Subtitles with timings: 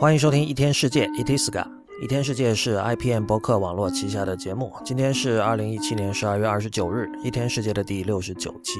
[0.00, 1.66] 欢迎收听一天世界 （Itiska）。
[2.00, 4.72] 一天世界是 IPM 博客网络旗下的节目。
[4.84, 8.78] 今天是二零一七年十二月二十九日，一天世界的第六十九期。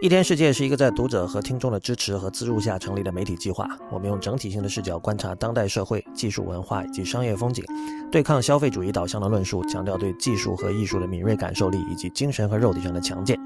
[0.00, 3.68] 一天世界是一个在读者和听众的支持和资助下成立的媒体计划。
[3.92, 7.62] 我们用整体性的视角观察当代社会、技术文化以及商业风景，
[8.10, 13.38] 对抗消费主义导向的论述，强调对技术和艺术的敏锐感受力以及精神和肉体上的强健。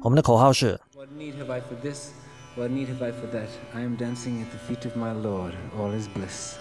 [0.00, 0.80] 我们的口号是。
[0.96, 2.08] What need have I for this?
[2.56, 3.48] What need have I for that?
[3.74, 5.54] I am dancing at the feet of my Lord.
[5.76, 6.54] All is bliss.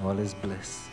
[0.00, 0.86] All is bliss.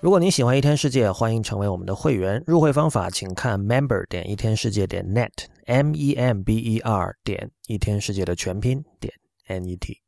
[0.00, 2.42] 如果您喜欢一天世界，欢迎成为我们的会员。
[2.48, 9.14] 入会方法请看 member 点一天世界点 net，m e m b e r 点一天世界的全拼点
[9.46, 10.00] n e t。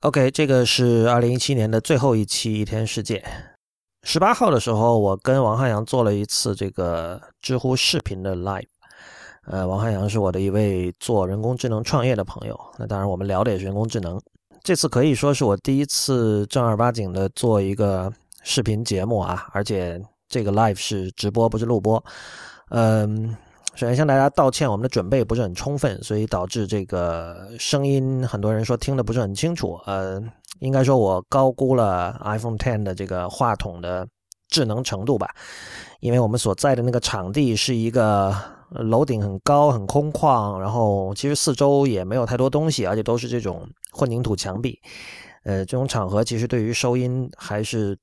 [0.00, 3.24] OK，这个是二零一七年的最后一期一天世界。
[4.02, 8.66] 十八号的时候，我跟王汉阳做了一次这个知乎视频的 live。
[9.50, 12.58] 呃，王汉阳是我的一位做人工智能创业的朋友。
[12.78, 14.20] 那当然，我们聊的也是人工智能。
[14.62, 22.02] 这次可以说是我第一次正儿八经的做一个视频节目啊，而且这个 live 是直播，不是录播。
[22.68, 23.34] 嗯，
[23.74, 29.80] 首先向大家道歉，我们的准备不是很充分，所以导致这个声音很多人说听的不是很清楚。
[29.86, 30.22] 呃，
[30.60, 34.06] 应该说我高估了 iPhone Ten 的这个话筒的
[34.50, 35.34] 智能程度吧，
[36.00, 38.34] 因为我们所在的那个场地是一个。
[38.70, 44.78] 楼顶很高，很空旷，然后其实四周也没有太多东西，而且都是这种混凝土墙壁。
[45.44, 47.96] 呃，这种场合其实对于收音还是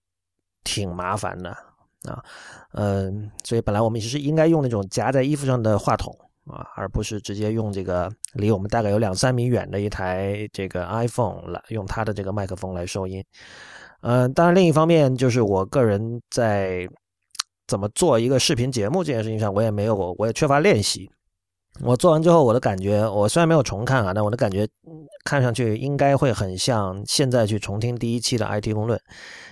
[0.63, 1.49] 挺麻烦的
[2.09, 2.23] 啊。
[2.73, 6.11] 嗯，所以本来我们其实应该用那种夹在衣服上的话筒
[6.47, 13.23] 啊，而不是直接用这个离我们大概有两三米远的一台这个 iPhone 来用它的这个麦克风来收音。
[14.01, 16.87] 嗯，当然另一方面就是我个人在。
[17.67, 21.09] 怎么做一个视频节目这件事情上，我也没有，我也缺乏练习。
[21.81, 24.67] 我做完之后，我的感觉，我虽然没有重看啊，但我的感觉
[25.23, 28.99] 看上去应该会很像现在去重听第一期的 IT 公论。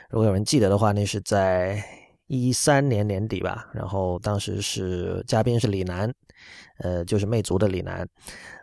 [0.10, 1.84] 如果有人记得的话，那是在
[2.28, 6.14] 一三年年底吧，然后当时是嘉宾是李楠。
[6.80, 8.06] 呃，就是魅族的李楠，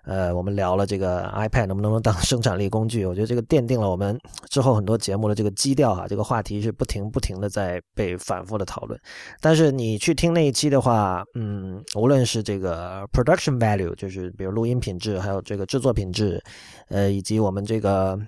[0.05, 4.19] 呃，我们聊了这个 iPad 能不能当生产力工具，我觉得这个奠定了我们
[4.49, 8.99] 之后很多节目的这个基调哈，这个话题是不停不停的在被反复的讨论。
[9.41, 16.43] 但是你去听那一期的话，嗯，无论是这个 production value，就是比如录音品质，还有这个制作品质，
[16.89, 18.19] 呃，以及我们这个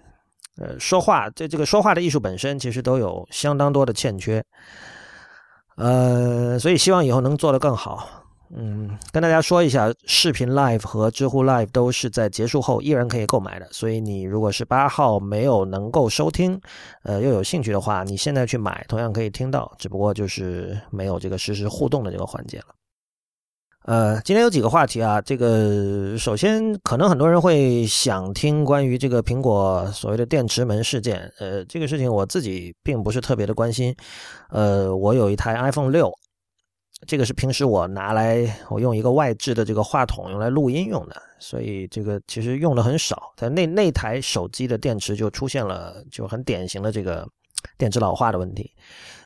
[0.59, 4.45] 呃说话，这这个说话的艺术本身，其实都有相当多的欠缺。
[5.77, 8.07] 呃，所以希望以后能做得更好。
[8.55, 13.67] 嗯，跟大家说一下，视频 Live 和知乎 Live 都是在结束后依然可以购买的。
[13.73, 16.61] 所以你如果是八号没有能够收听，
[17.03, 22.67] 呃，又有兴趣的话，你现在去买同样可以听到，只不过就是没有这个实时互动的这个环节了。
[23.87, 31.33] 呃，今天有几个话题啊，这个首先可能很多人会想听关于这个苹果所谓的电池门事件。
[31.39, 33.97] 呃，这个事情我自己并不是特别的关心。
[34.51, 36.13] 呃，我有一台 iPhone 六。
[37.07, 43.33] 这个是平时我拿来我用一个外置的这个话筒用来录音用的，所以这个其实用的很少。
[43.37, 47.27] 在那那台手机的电池就出现了就很典型的这个
[47.77, 48.71] 电池老化的问题。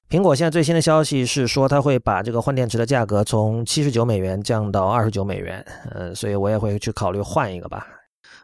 [0.09, 5.63] 苹果现在最新的消息是说，它会把这个换电池的价格从七十九美元降到二十九美元。
[5.91, 7.87] 呃，所以我也会去考虑换一个吧。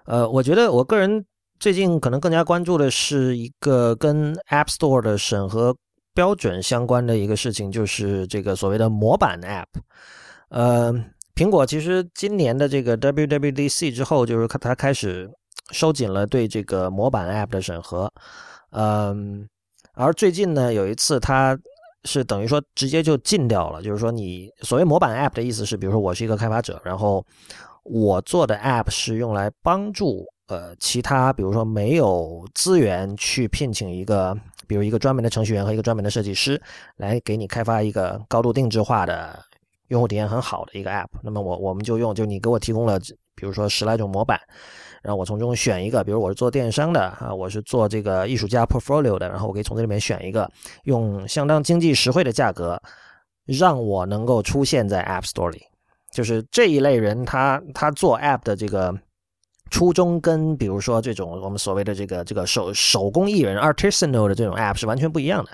[0.05, 1.25] 呃，我觉得我个人
[1.59, 5.75] 最近可能更加关注的是一个跟 App Store 的审核。
[6.15, 9.67] 标准相关的一个事情就是这个所谓的模板 App，
[10.51, 10.93] 呃，
[11.35, 15.31] 苹果其实今年的这个 WWDC 之后，就是它开始
[15.71, 18.13] 收紧了对这个模板 App 的审核，
[18.71, 19.49] 嗯，
[19.95, 21.59] 而最近呢，有一次它
[22.05, 27.25] 是等于说直接就禁掉了，就是说你所谓模板 App 的意思是，比如说我是一个开发者，然后
[27.85, 34.37] 我做的 App 是用来帮助呃其他，比如说没有资源去聘请一个。
[34.69, 36.59] 比如一个专门的程序员和一个专门的设计师
[36.97, 39.39] 来给你开发一个高度定制化的
[39.89, 42.99] 用户体验很好的一个 App，那么我我们就用，就你给我提供了，
[43.35, 44.41] 比如说十来种模板，
[45.03, 50.51] 然后我从中选一个，比如我是做电商的啊，我是做这个艺术家 portfolio 的，然后我可以从这里面选一个，
[50.85, 52.81] 用相当经济实惠的价格，
[53.45, 55.61] 让我能够出现在 App Store 里，
[56.15, 58.99] 就是这一类人，他他做 App 的这个。
[59.73, 65.51] 初衷跟比如说这种我们所谓的这个这个手手工艺人 artisanal 的这种 app 是完全不一样的，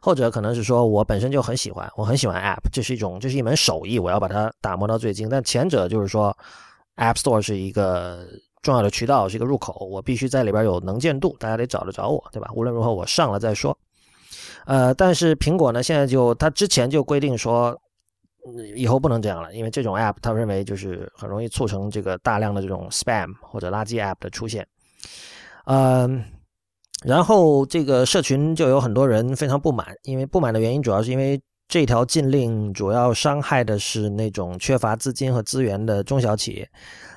[0.00, 5.28] 后者可能是说我本身就很喜欢，我很喜欢 app，这是一种这是一门手艺，我要把它打磨到最精。
[5.28, 6.34] 但前者就是说
[6.96, 8.24] ，app store 是一个
[8.62, 12.48] 重要的渠道，是一个入口，我必须在里边有能见度，大家得找得着我，对吧？
[12.54, 13.76] 无论如何我上了再说。
[14.64, 17.76] 呃，但是苹果呢，现在就它之前就规定说。
[18.74, 24.66] 以后不能这样了，因为这种 app 他认为就是很容易促成这个大量的这种 spam 或者垃圾 app 的出现。
[25.64, 26.24] 嗯，
[27.04, 36.68] 然后这个社群就有很多人非常不满，因为不满的原因主要是因为这条禁令主要伤害的是那种缺乏资金和资源的中小企业，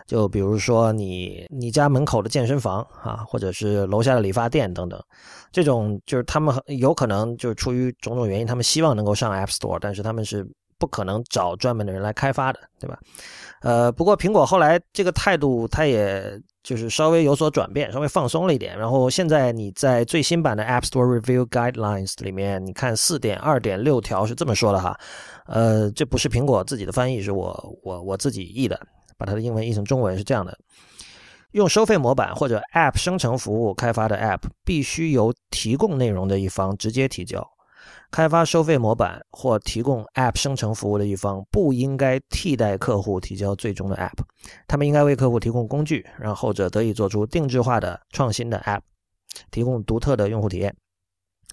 [0.08, 5.00] 就比如说你你家门口的健身房啊，或者是楼下的理发店等等，
[5.52, 10.44] 这种就是他们有可能就是出于种种原因，他们希望能够上 App Store，但是他们是
[10.80, 12.98] 不可能找专门的人来开发的，对吧？
[13.62, 18.80] 呃，不过苹果后来这个态度，它也就是稍微有所转变，稍微放松了一点。
[18.80, 24.98] 然后现在你在最新版的 App Store Review Guidelines 里面，你看四点二点六条是这么说的哈，
[25.46, 28.80] 呃，这不是苹果自己的翻译，是我我我自己译的，
[29.18, 30.58] 把它的英文译成中文是这样的：
[31.52, 37.46] 用收费模板或者 App 生成服务开发的 App，必须由提供内容的一方直接提交。
[38.12, 44.24] 开发收费模板或提供 App 生成服务的一方不应该替代客户提交最终的 App，
[44.68, 48.82] 他们应该为客户提供工具，让后者得以做出定制化的创新的 App，
[49.52, 50.76] 提供独特的用户体验。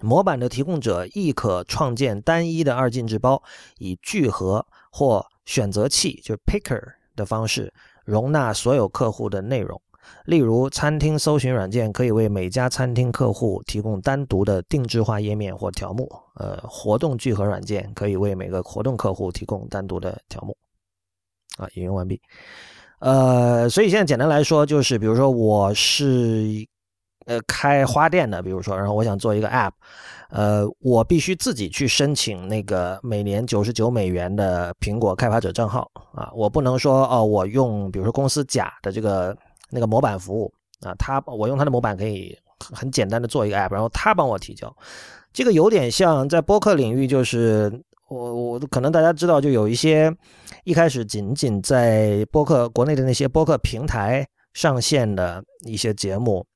[0.02, 3.42] 模板的提供者亦可创建单一的二进制包，
[3.78, 6.82] 以聚合或选择器就是 Picker
[7.14, 7.72] 的方式
[8.04, 9.80] 容纳所有客户的内容。
[10.24, 16.10] 例如，餐厅搜寻软件可以为每家餐厅客户提供单独的定制化页面或条目。
[16.34, 20.56] 呃，活动聚合软件可以为每个活动客户提供单独的条目。
[21.58, 22.20] 啊，引用完毕。
[22.98, 26.66] 呃，所以现在简单来说，就是比如说我是
[27.26, 29.72] 呃开花店的，比如说，然后我想做一个 App，
[30.30, 39.36] 呃，我必须自己去申请那个每年九十九美元的苹果开发者账号啊，我不能说哦，我用比如说公司甲的这个。
[39.70, 44.74] 那个模板服务啊，他我用他的模板可以很简单的做一个 app，然后他帮我提交。
[45.32, 47.70] 这个有点像在播客领域，就是
[48.08, 50.10] 我我可能大家知道，就有一些
[50.64, 56.46] 一开始仅仅在播客国内的那些播客平台上线的一些节目。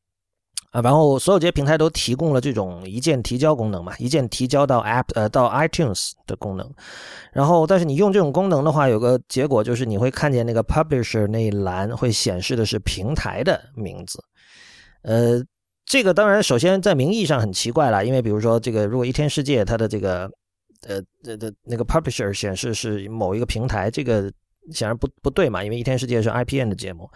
[0.70, 6.72] 啊，然后所有这些平台都提供了这种一键提交功能嘛，一键提交到 App 呃到 iTunes 的功能。
[7.32, 14.22] 然后，但是你用这种功能的话，有个结果就是你会看见那个 Publisher 那一栏会显示的是平台的名字。
[15.02, 15.43] 呃，
[15.84, 20.31] 这个当然首先在名义上很奇怪了，因为比如说这个如果一天世界它的这个
[20.87, 24.32] 呃的的那个 Publisher 显示是某一个平台，这个。
[24.72, 27.10] 显然不不对嘛，因为一天世界是 IPN 的节目，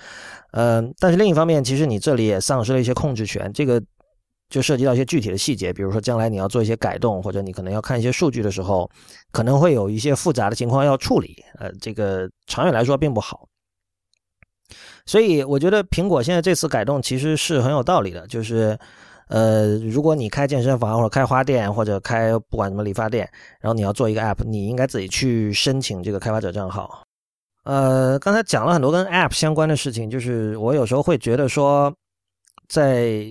[0.53, 3.83] 嗯，但是另一方面，其实你这里也丧失了一些控制权，这个
[4.49, 8.91] 就涉及到一些具体的细节，比如说将来你要做一些改动，或者你可能要看一些数据的时候，
[9.33, 13.49] 可能会有一些复杂的情况要处理，呃，这个长远来说并不好。
[15.07, 18.79] 所以我觉得苹果现在这次改动其实是很有道理的，就是
[19.29, 23.29] 呃，如果你开健身房或者开花店或者开不管什么理发店，
[23.61, 27.04] 然后你要做一个 App，你应该自己去申请这个开发者账号。
[27.65, 31.95] 呃，刚才讲了很多跟 App 相关的事情，就是我有时候会觉得说，
[32.69, 33.27] 在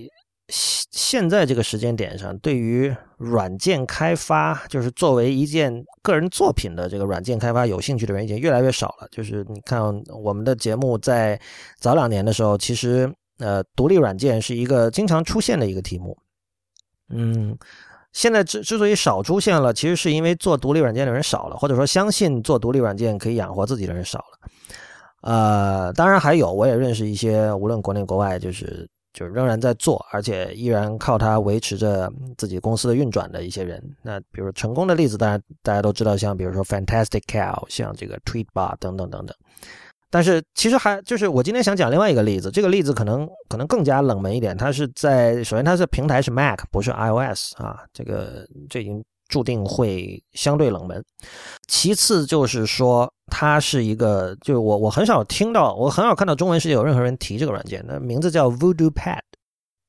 [0.48, 9.08] 现在这个时间点上，对于软件开发，就是作为一件个人作品的这个软件开发有兴趣的人已经越来越少了。
[9.10, 11.40] 就是你看我们的节目在
[11.78, 13.08] 早两年的时候，其实
[13.38, 16.18] 呃，独立软件是一个经常出现的一个题目，
[17.08, 17.56] 嗯。
[18.14, 24.48] 现在之之所以少出现了，其实是因为做独立软件的人少了，或者说相信做独立软件可以养活自己的人少了。
[25.22, 33.82] 呃，当然还有，我也认识一些，无论国内国外，就是就仍然在做，而且依然靠它维持着自己公司的运转的一些人。
[34.02, 39.34] 那比如成功的例子，当然大家都知道，像比如说 Fantastic Cow，像这个 Tweetbot 等等等等。
[40.14, 44.56] 但是其实还就是我今天想讲另外一个例子，这个例子可能可能更加冷门一点。
[44.56, 51.04] 它是在首先它是平台是 Mac 不是 iOS 啊，这个这已经注定会相对冷门。
[51.66, 57.84] 其次就是说它是一个，就我我很少听到，我很少看到中文世界有任何人提这个软件。
[57.84, 59.18] 的名字叫 Voodoo Pad。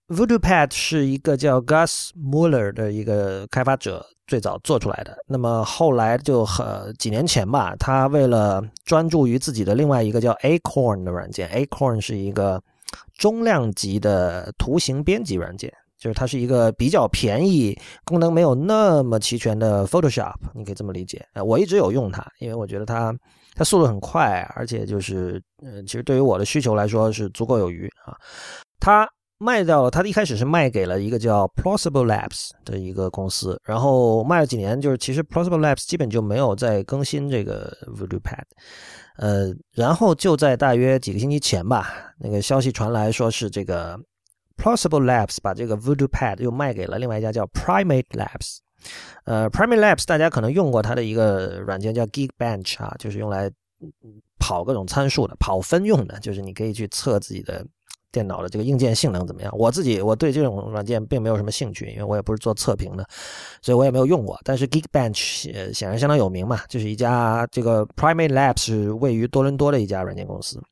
[0.08, 4.06] Voodoo Pad 是一个叫 Gus Muller 的一个开发者。
[4.28, 12.60] 最早做出来的，那么后来就很几年前吧，他为了专注于自己的另外一个叫 Acorn 的软件，Acorn 是一个
[13.20, 21.24] 中量级的图形编辑软件，就是它是一个比较便宜、功能没有那么齐全的 Photoshop，你可以这么理解。
[21.34, 23.16] 呃，我一直有用它，因为我觉得它
[23.54, 28.18] 它速度很快，而且就是，嗯，其实对于我的需求来说是足够有余啊，
[28.80, 29.08] 它。
[29.38, 38.46] 卖掉了，他一开始是卖给了一个叫 Plausible Labs 的一个公司，然后卖了几年，就是其实 Plausible Labs 基本就没有再更新这个 Voodoo Pad，
[39.18, 44.00] 呃，然后就在大约几个星期前吧，那个消息传来说是这个
[44.56, 48.60] Plausible Labs 把这个 Voodoo Pad 又卖给了另外一家叫 Primate Labs，
[49.25, 53.51] 呃，Primate Labs 大家可能用过它的一个软件叫 Geekbench 啊，就是用来
[54.39, 57.65] 跑各种参数的，跑分用的，就是你可以去测自己的。
[58.15, 59.51] 电脑的这个硬件性能怎么样。
[59.57, 63.05] 我自己我对这种软件并没有什么兴趣，因为我也不是做测评的，
[63.62, 64.39] 所以我也没有用过。
[64.45, 70.63] 但是 Geekbench 显然相当有名嘛，就是一家这个 Primate Labs 是位于多伦多的一家软件公司。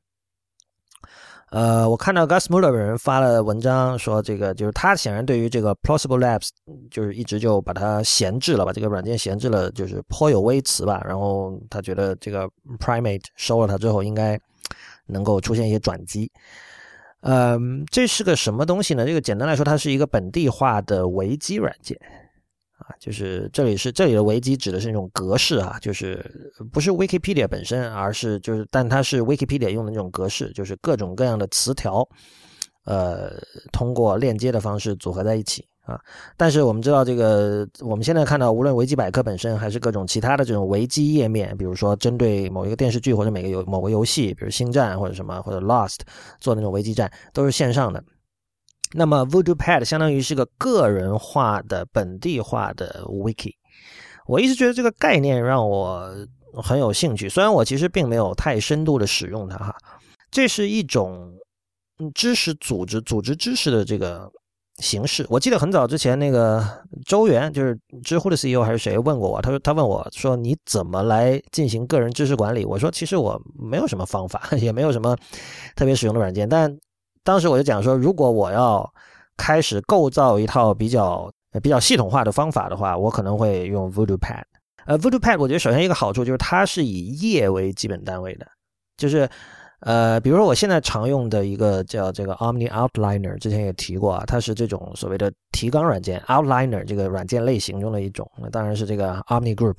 [1.50, 6.48] 呃，我看到 Gus Muller 本人发了文章，说这个就是他显然对于这个 Plausible Labs
[6.90, 11.00] 就是一直就把它闲置了，把这个软件闲置了，就是颇有微词吧。
[11.06, 12.48] 然后他觉得这个
[12.80, 14.36] Primate 收了它之后，应该
[15.06, 16.28] 能够出现一些转机。
[17.24, 19.06] 嗯，这是个什么东西呢？
[19.06, 21.98] 这个简单来说，它是一个本地化的维基软件。
[22.76, 26.22] 啊，就是这里是这里的维基指的是那种格式啊，就是
[26.72, 32.06] 不是 Wikipedia 本身，而是就是但它是 Wikipedia 用的那种格式，就是各种各样的词条，
[32.84, 33.30] 呃，
[33.72, 36.00] 通过链接的方式组合在一起啊。
[36.36, 46.00] 但是我们知道这个，我们现在看到无论维基百科本身，还是各种其他的这种维基页面，比如说针对某一个电视剧或者每个游某个游戏，比如星战或者什么或者 Lost
[46.40, 48.02] 做那种维基站，都是线上的。
[48.92, 53.54] 那么 Voodoo Pad 相当于是个个人化的本地化的 Wiki，
[54.26, 56.14] 我一直觉得这个概念让我
[56.62, 59.74] 很有兴趣，虽然我其实并没有太深度的使用它哈。
[60.30, 61.32] 这是一种
[62.14, 64.30] 知识组织组织知识的这个
[64.78, 65.26] 形式。
[65.28, 66.64] 我记得很早之前那个
[67.06, 72.64] 周元，就是知乎的 CEO 还是谁问过我，他说他问我说你怎么来进行个人知识管理？
[72.64, 75.16] 我说其实我没有什么方法， 也没有什么
[75.76, 76.76] 特别使用的软件，但。
[77.26, 78.86] 当时我就讲说，如果我要
[79.38, 84.42] 开始构造一套比较比较系统化的方法的话，我可能会用 Voodoo Pad。
[84.84, 88.46] 呃，Voodoo Pad 我觉得首先一个好处就是它是以页为基本单位的，
[88.98, 89.26] 就是
[89.84, 99.76] 呃，比如说我现在常用的一个叫这个 Omni Outliner，之前也提过啊，它是这种所谓的提纲软件 Outliner 这个软件类型中的一种，那当然是这个 Omni Group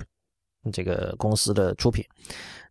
[0.72, 2.06] 这个公司的出品。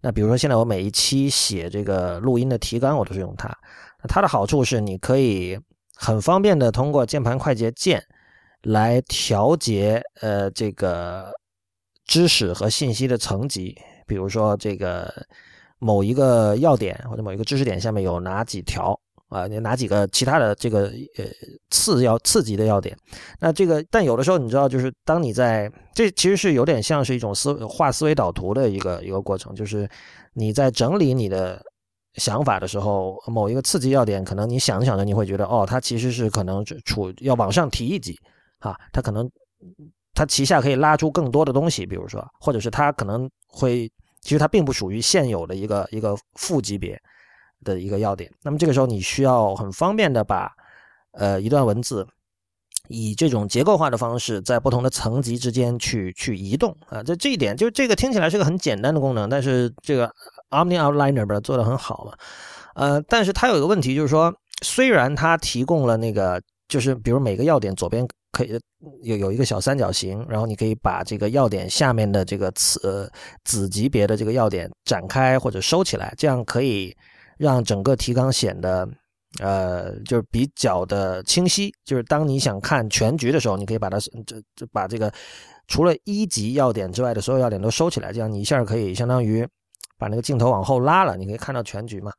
[0.01, 3.53] 那比如说现在我每一期写这个录音的提纲，我都是用它。
[4.09, 5.59] 它的好处是，你可以
[5.97, 8.01] 很方便的通过键盘快捷键
[8.63, 11.33] 来调节呃这个
[12.07, 13.77] 知识和信息的层级。
[14.07, 15.11] 比如说，这个
[15.85, 18.99] 某一个要点或者某一个知识点下面有哪几条
[19.29, 19.47] 啊？
[19.47, 20.87] 哪几个其他的这个
[21.19, 21.25] 呃
[21.71, 22.97] 次要次级的要点？
[23.39, 29.89] 那这个，但有的时候你知道，就是当你在这其实是有点像是一种思画思维导图的一个一个过程，就是
[30.33, 31.63] 你在整理你的。
[32.17, 38.17] 想法的时候，某一个刺激要点，可能你想着想着，你会觉得，哦，它其实是可能处要往上提一级，
[38.61, 39.29] 啊，它可能
[40.15, 43.91] 它旗下可以拉出更多的东西，比如说，或者是它可能会，
[44.25, 47.01] 其实它并不属于现有的一个一个副级别
[47.63, 48.29] 的一个要点。
[48.43, 50.51] 那么这个时候，你需要很方便的把
[51.13, 52.05] 呃一段文字
[52.89, 57.01] 以这种结构化的方式，在不同的层级之间去去移动啊。
[57.05, 60.11] 这这一点，就这个听起来是个很简单的功能，但是这个。
[60.51, 62.17] Omni Outliner 吧做的很好嘛，
[62.77, 68.61] 呃，但是它有一个问题，就是说，虽然它提供了那个，就是比如每个要点左边可以
[69.03, 73.11] 有有一个小三角形，然后你可以把这个要点下面的这个子
[73.45, 76.95] 子级别的这个要点展开或者收起来，这样可以
[77.39, 78.89] 让整个提纲显得
[79.41, 81.73] 呃就是比较的清晰。
[81.85, 85.11] 就是当你想看全局的时候，你可以把它这这把这个
[85.69, 89.47] 除了一级要点之外的所有要点都收起来，这样你一下可以相当于。
[89.97, 92.13] 把那个镜头往后拉了，你可以看到全局嘛。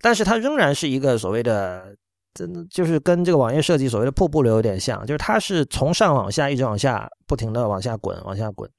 [0.00, 1.94] 但是它仍然是一个所谓的，
[2.36, 8.70] 真的就是跟这个网页设计所谓的瀑布流有点像，就是它是从上往下一直往下不停的往下滚，往下滚。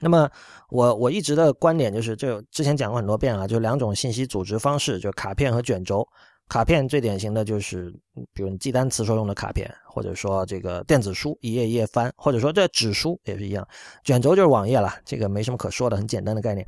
[0.00, 0.30] 那么
[0.68, 6.06] 我我一直的观点就是，这之前讲过很多遍啊，就两种信息组织方式，就卡片和卷轴。
[6.48, 7.92] 卡片最典型的就是，
[8.32, 13.66] 比如你记单词时候用的卡片，或者说这个电子书一页一页翻，或者说这纸书也是一样。
[14.02, 16.66] 卷轴就是网页了，这个没什么可说的，很简单的概念。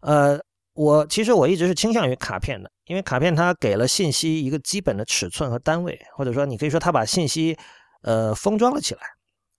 [0.00, 0.40] 呃，
[0.72, 7.56] 我其实我一直是倾向于卡片的，因为卡片它给了信息一个基本的尺寸和单位，或者说你可以说它把信息
[8.02, 9.00] 呃封装了起来，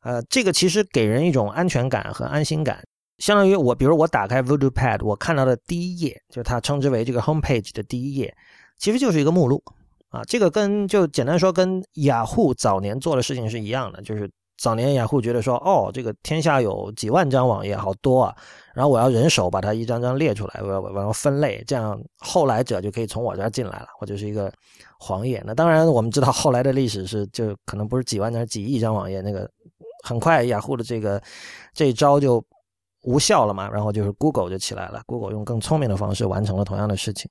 [0.02, 2.84] 呃，这个其实给人一种安全感和安心感，
[3.20, 8.36] 相当于我比如我打开 Voodoo Pad，我看到的第一页就是它称之为这个 Home Page 的第一页，
[8.78, 9.64] 其实就是一个目录
[10.10, 14.30] 啊，这个跟就简单说跟雅虎早年做的事情是一样的，就是。
[14.62, 18.36] 早年雅虎觉得说，哦，这个天下有几万张网页，好多啊，
[18.76, 24.54] 然后我要人手把它一张张列出来，我要我要分类，这样后来者就可以从我这儿进来了，我就是一个
[25.00, 25.42] 黄页。
[25.48, 29.50] 那当然，我们知道后来的历史是，就可能不是几万张，几亿张网页，那个
[30.04, 31.20] 很快雅虎的这个
[31.74, 32.44] 这一招就
[33.02, 37.28] 无效了嘛，然后就是 Google 就起来了，Google 用更聪明的方式完成了同样的事情。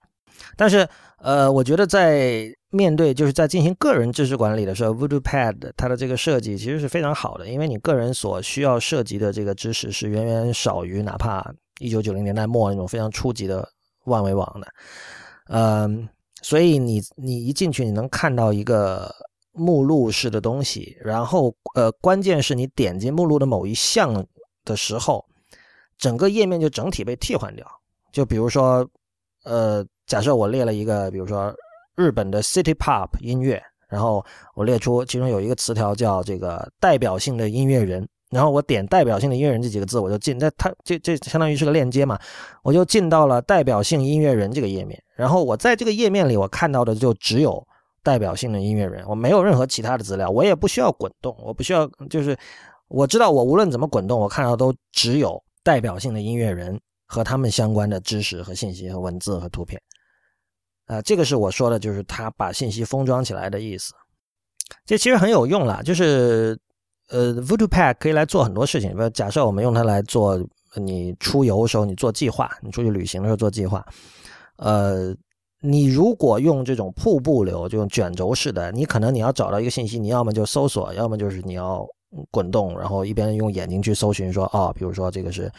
[0.57, 13.69] 但是，呃，我觉得在面对就是在进行个人知识管理的时候，Voodoo Pad 它的这个设计其实是非常好的，因为你个人所需要涉及的这个知识是远远少于哪怕一九九零年代末那种非常初级的
[14.05, 14.69] 万维网的。
[15.49, 16.09] 嗯，
[16.43, 19.13] 所以你你一进去，你能看到一个
[19.53, 24.25] 目录式的东西，然后呃，关键是你点击目录的某一项
[24.65, 25.27] 的时候，
[25.99, 27.67] 整个页面就整体被替换掉。
[28.13, 28.89] 就比如说，
[29.45, 31.55] 呃，假设我列了一个，比如说
[31.95, 34.25] 日本的 City Pop 音乐，然后
[34.57, 38.05] 我列出其中有一个词条叫这个代表性的音乐人。
[38.29, 40.37] 然后我点代表性的音乐人这几个字，我就进。
[40.37, 42.19] 那它这这相当于是个链接嘛，
[42.65, 45.01] 我就进到了代表性音乐人这个页面。
[45.15, 47.65] 然后我在这个页面里，我看到的就只有
[48.03, 52.37] 代表性的音乐人，我没有任何其他的资料，我也不需要滚动，我不需要，就是
[52.89, 59.81] 我知道我无论怎么滚动，我看到都只有代表性的音乐人和他们相关的知识和信息和文字和图片。
[60.91, 63.93] 啊，这个是我说的，就是他把信息封装起来的意思。
[64.85, 66.59] 这其实很有用了，就是。
[67.13, 68.93] 呃，Voodoo Pad 可以来做很多事情。
[68.93, 70.41] 比如，假设我们用它来做
[70.77, 73.85] 你出游的时候，你做计划；你出去旅行的时候做计划。
[74.59, 75.13] 呃，
[75.61, 81.85] 你如果用这种瀑布流，就用卷轴式的，你可能你要找到一个信息，你要么就搜索，要么就是你要
[82.31, 85.51] 滚动，然后一边用眼睛去搜寻，说哦，比如说这个是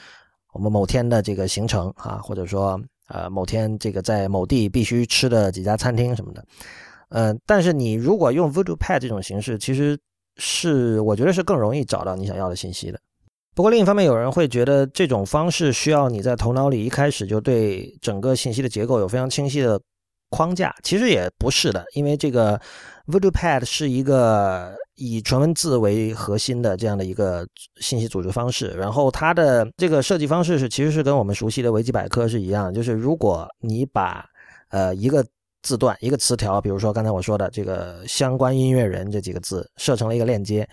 [0.54, 2.82] 我们某天的这个行程啊，或者说
[3.12, 6.44] 呃某天这个在某地必须吃的几家餐厅什么的。
[7.10, 9.98] 嗯，但是你如果用 Voodoo Pad 这种形式，其实。
[10.38, 12.98] 是，我觉得是更容易找到你想要的信息的。
[13.54, 19.80] 不过另一方面，有人会觉得这种方式需要你在头脑里一开始就对整个信息的结构有非常清晰的
[20.30, 20.74] 框架。
[20.84, 22.60] 其实也不是的，因为这个
[23.08, 28.68] Voodoo Pad 是一个以纯文字为核心的这样的一个信息组织方式。
[28.78, 34.24] 然后它的这个设计方式是，其实是跟我们熟悉的维基百科是一样，就是如果你把
[34.70, 35.26] 呃一个
[35.64, 40.68] 字段一个词条，比如说刚才我说的这个相关音乐人这几个字，设成了一个链接。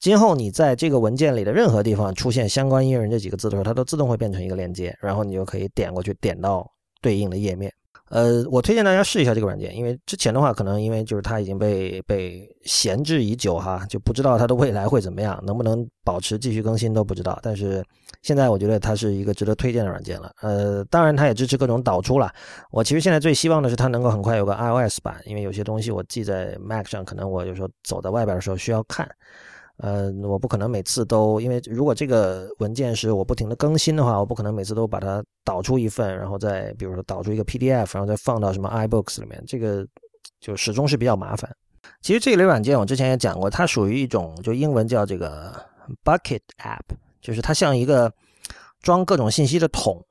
[0.00, 6.66] 今后你在这个文件里的任何地方出现相关音乐人这几个字的时候，它都自动会变成一个链接，然后你就可以点过去，点到
[7.02, 7.70] 对应的页面。
[8.14, 17.36] 呃，我推荐大家试一下这个软件，因为之前的话，可能因为就是它已经被被闲置已久哈，就不知道它的未来会怎么样，能不能保持继续更新都不知道。
[17.42, 17.84] 但是
[18.22, 20.30] 现在我觉得它是一个值得推荐的软件了。
[20.42, 22.32] 呃，当然它也支持各种导出了。
[22.70, 29.10] 我其实现在最希望的是它能够很快有个 iOS 版，因为有些东西我记在 Mac 上，可能我有时候走在外边的时候需要看。
[29.84, 39.86] 呃，我不可能每次都，因为如果这个文件是我不停的更新的话，我不可能每次都把它导出一份，然后再比如说导出一个 PDF，然后再放到什么 iBooks 里面，这个
[40.40, 41.54] 就始终是比较麻烦。
[42.00, 45.52] 其实这一类软件我之前也讲过，它属于一种就英文叫这个
[46.02, 48.10] bucket app，就是它像一个
[48.80, 50.02] 装各种信息的桶，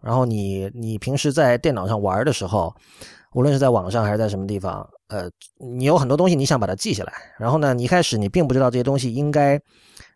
[0.00, 2.74] 然后你你平时在电脑上玩的时候，
[3.34, 4.84] 无论是在网上还是在什么地方。
[5.10, 9.60] 呃，你有很多东西你想把它记下来，然后呢，你一开始你并不知道这些东西应该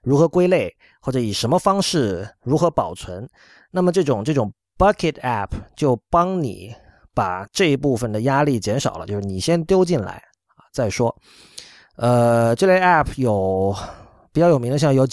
[0.02, 3.28] 如何归类，或者以什么方式如何保存。
[3.72, 6.72] 那么这种这种 bucket app 就帮你
[7.12, 10.12] 把这一部分的压力减少了，就是你先丢进来
[10.56, 11.12] 啊再说。
[11.96, 13.74] 呃，这类 app 有
[14.32, 15.04] 比较有名的，像有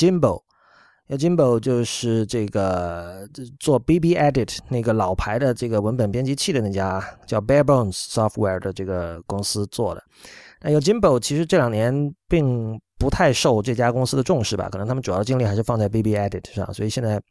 [1.17, 1.31] Jimbo。
[1.31, 3.27] Jimbo 就是这个
[3.59, 10.03] 做 BB Edit 那个老牌的这个文本编辑器的那家叫 Barebones Software 的这个公司做的。
[10.61, 17.21] 那 Jimbo 其实这两年并不太受这家公司的重视吧，可能他们主要精力还是放在 BB Edit 上，所以现在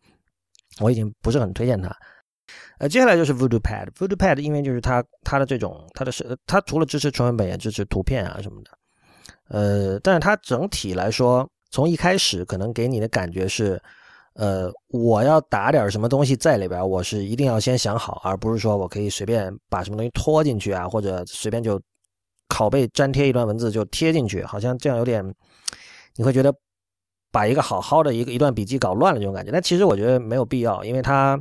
[0.80, 1.94] 我已经不是很推荐它。
[2.78, 8.70] 呃，接下来就是 Voodoo Pad，Voodoo Pad 因为就是它它的这种它的是它除了支持纯文本，也支持图片啊什么的。
[9.48, 11.48] 呃，但是它整体来说。
[11.70, 13.80] 从一开始可能给你的感觉是，
[14.35, 21.80] 呃，我要打点什么东西在里边，我是一定要先想好，而不是说我可以随便把什么东西拖进去啊，或者随便就
[22.48, 25.24] 拷贝粘贴一段文字就贴进去，好像这样有点，
[26.16, 26.52] 你会觉得
[27.30, 29.50] 把一个好好的一个一段笔记搞乱了这种感觉。
[29.52, 31.40] 但其实我觉得没有必要，因为它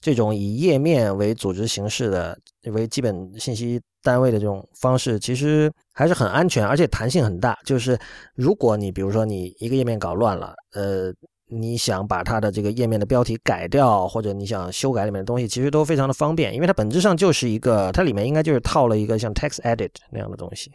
[0.00, 2.38] 这种以页面为组织形式的
[2.72, 3.80] 为基本信息。
[4.02, 7.58] 单位的这种方式其实还是很安全，而且弹性很大。
[7.64, 7.98] 就是
[8.36, 11.12] 如果你比如说你一个页面搞乱了，呃，
[11.48, 20.70] 你想把它的这个页面的标题改掉，或者你想修改里面的东西，其实都非常的方便，因为它本质上就是一个，它里面应该就是套了一个像 Text Edit 那样的东西。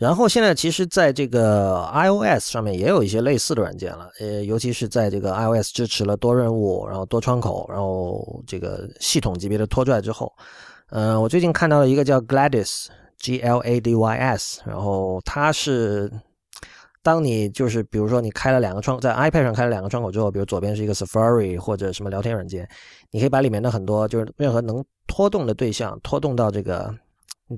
[0.00, 10.32] 然后现在其实在这个 iOS 上面也有一些类似的软件了，呃，尤其是在这个 iOS 支持了多任务，然后多窗口，然后这个系统级别的拖拽之后。
[10.88, 16.10] 嗯，我最近看到了一个叫 Gladys，G L A D Y S，然后它是
[17.02, 22.66] 当你就是比如说你开了两个窗，在 iPad 上开了两个窗口之后，比如左边是一个 Safari 或者什么聊天软件，
[23.10, 26.90] 你可以把里面的很多就是任何能拖动的对象拖动到这个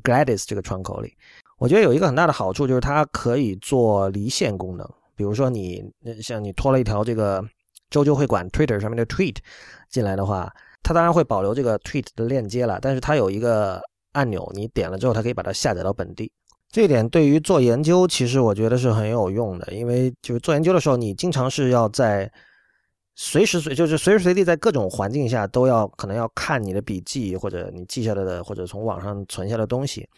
[0.02, 1.16] Gladys 这个窗口里。
[1.62, 5.82] 我觉得有一个很大的好处就是它可以做离线功能，比如说你
[6.20, 7.42] 像你拖了一条这个
[7.88, 9.36] 周周会馆 Twitter 上面的 Tweet
[9.88, 10.52] 进来的话。
[10.84, 13.80] 它当然会保留这个 tweet 的链接了，但是它有一个
[14.14, 16.28] 按钮，你点了之后，它可以把它下载到本地。
[16.72, 22.28] 这一点对于做研究，其实我觉得是很有用的，因为就是做研究的时候，你经常是要在
[23.14, 30.08] 随时随就是随时随地在各种环境下都要可能要看你的笔记或者你记下来的或者从网上存下的东西。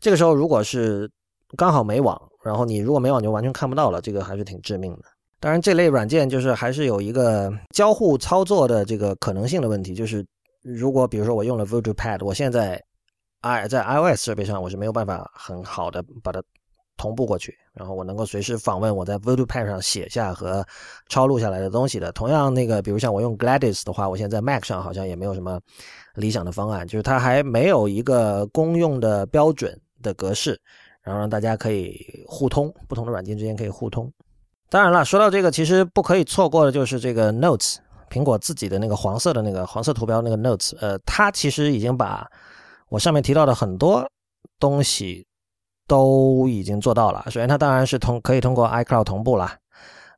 [0.00, 1.10] 这个时候如果是
[1.56, 5.02] 刚好没网，然后你如果没网就完全看不到了，这个还是挺致命的。
[5.40, 10.24] 当然，这类软件就是还是有一个交互操作的这个可能性的问题，就是
[10.62, 12.82] 如果比如说我用了 Voodoo Pad，我现在。
[13.46, 16.42] i 在 iOS 设备上我是没有办法很好的把它
[16.96, 20.64] 同步过去，然后我能够随时访问我在 Voodoo Pad 上写下和
[21.08, 22.12] 抄录下来的东西的。
[22.12, 25.60] 同样，那个比如像我用 Gladys 的话，我现在 Mac 上好像也没有什么
[26.14, 30.60] 理想的方案，就是它还没有一个公用的标准的格式，
[31.02, 34.10] 然后让大家可以互通，不同的软件之间可以互通。
[34.70, 37.76] 当然了，说到这个，其实不可以错过的就是这个 Notes，
[38.10, 42.26] 苹果自己的那个黄色的那个黄色图标那个 Notes，呃，它其实已经把
[42.88, 44.08] 我上面提到的很多
[44.58, 45.26] 东西
[45.86, 47.22] 都已经做到了。
[47.26, 49.52] 首先，它当然是通可以通过 iCloud 同步了。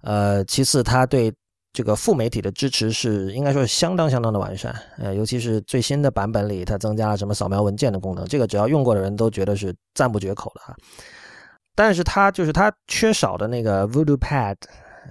[0.03, 1.33] 呃，其次，它对
[1.73, 4.75] 这个副媒体的支持是应该说是相当相当的完善。
[4.99, 10.77] 呃，尤其是最新的版本里，它增加了什么扫描文件的功能，这个只要用过的人都觉得是赞不绝口的哈。
[11.75, 14.57] 但是它就是它缺少的那个 Voodoo Pad，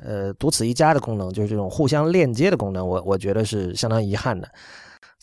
[0.04, 4.50] 呃，独此一家的功能，就是这种互相链接的功能，我我觉得是相当遗憾的。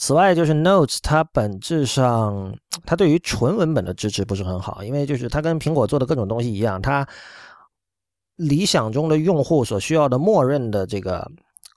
[0.04, 2.52] 此外，就是 Notes，它本质上
[2.84, 7.06] 它对于纯文本的支持不是很好，因为就是它跟苹果做的各种东西一样，它
[8.34, 11.24] 理想中的用户所需要的默认的这个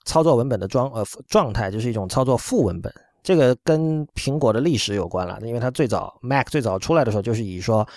[0.05, 2.91] 操作文本的状呃状态，就是一种操作副文本。
[3.21, 7.87] 这个跟苹果的历史有关了，因为它最早 Mac 最早出来的时候，就是以说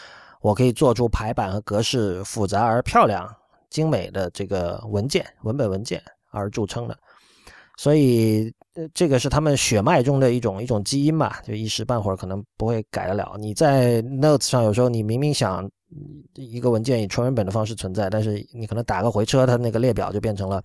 [0.43, 3.35] 我可以做出排版和格式复杂而漂亮、
[3.71, 6.95] 精美的这个文件文本文件而著称的，
[7.79, 8.53] 所以。
[8.95, 13.35] 这个是他们血脉中的一种一种基因吧，就一时半会儿可能不会改得了。
[13.37, 15.69] 你在 Notes 上有时候你明明想
[16.35, 20.63] 一个文件以纯文本的方式存在，但是你可能打个回车，它那个列表就变成了，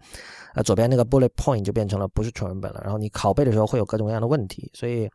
[0.54, 2.82] 呃，左边那个 bullet point 就变成了不是纯文本了。
[2.84, 5.10] 然后你拷贝的时候会有各种各样的问题，所以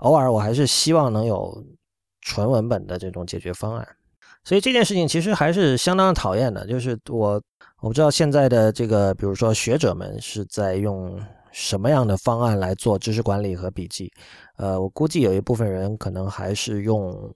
[0.00, 1.64] 偶尔我还是希望能有
[2.20, 3.88] 纯文本的这种解决方案。
[4.44, 7.42] 所以这件事情其实还是相当讨厌的，就是我
[7.80, 11.18] 我不知道现在的这个，比如说学者们是在用。
[11.52, 14.10] 什么样的方案来做知识管理和笔记？
[14.56, 17.32] 呃，我估计有一部分人可能还是用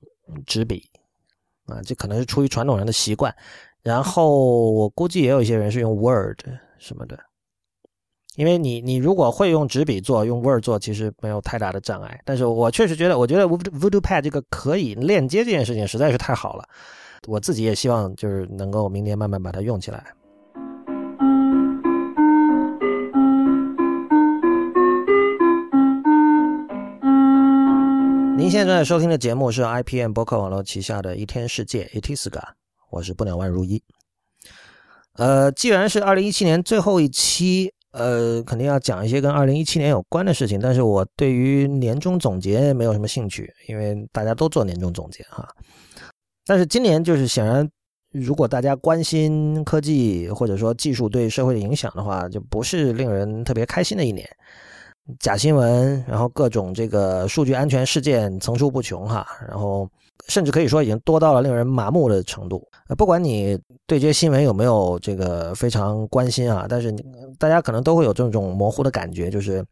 [0.46, 0.82] 纸笔，
[1.66, 3.34] 啊，这可能是出于传统人的习惯。
[3.82, 6.40] 然后我估计也有一些人是用 Word
[6.78, 7.16] 什么的，
[8.34, 12.20] 因为你你如果会用纸笔做，用 Word 做，其实没有太大的障碍。
[12.24, 16.64] 但是我确实觉得，我觉得 Voodoo Pad 这个可以链接这件事情实在是太好了，
[17.28, 20.04] 我自己也希望就是能够明年慢慢把它用起来。
[28.36, 32.42] 您现在收听的节目是 IPM 博客网络旗下的一天世界 Itiska，
[32.90, 33.82] 我是不鸟万如一。
[35.14, 40.60] 呃，既然是二零一七年最后一期，呃，肯定要讲一些跟二零一七年有关的事情。
[40.60, 45.48] 但是我对于年终总结没有什么兴趣，因为大家都做年终总结哈。
[46.44, 47.66] 但是今年就是显然，
[48.12, 54.28] 如果大家关心科技或者说技术对社会的影响的话，就不是令人特别开心的一年。
[55.20, 59.88] 假新闻，然后各种这个数据安全事件层出不穷哈，然后
[60.28, 62.66] 甚至可以说已经多到了令人麻木的程度。
[62.88, 66.92] 呃，不管你对这些新闻有没有这个非常关心啊，但是
[67.38, 69.64] 大家可能都会有这种模糊的感觉，就是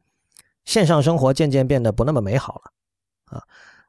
[0.64, 3.42] 线上生活渐渐变得不那么美好了啊。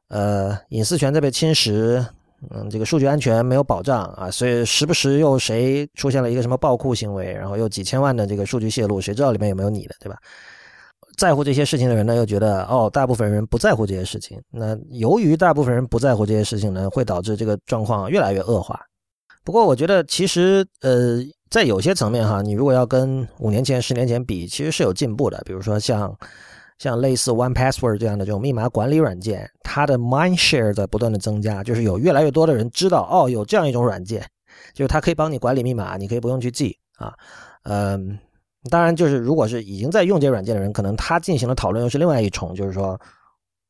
[0.08, 2.04] 呃，隐私权在被侵蚀，
[2.50, 10.18] 嗯，这个数据安全没有保障啊，所以时不时又谁出现了一个什么暴库行为，然后又几千万的这个数据泄露，谁知道里面有没有你的，对吧？
[11.16, 14.40] 在乎这些事情的人呢，又觉得哦，大部分人不在乎这些事情。
[14.50, 18.78] 那由于大部分人不在乎这些事情呢，会导致这个状况越来越恶化。
[19.42, 21.18] 不过，我觉得其实呃，
[21.50, 25.40] 在有些层面哈，你如果要跟五年前、十年前比，其实是有进步的。
[25.46, 26.14] 比如说像
[26.78, 34.26] 像类似 One Password 这样的这种密码管理软件，它的 mind share 在不断的增加，就是有越来越多的人知道哦，有这样一种软件，
[34.74, 37.14] 就是它可以帮你管理密码，你可以不用去记啊，
[37.62, 38.18] 嗯。
[38.68, 42.98] 当然，就是如果是已经在用这软件的人，可能他进行的讨论又是另外一重，就是说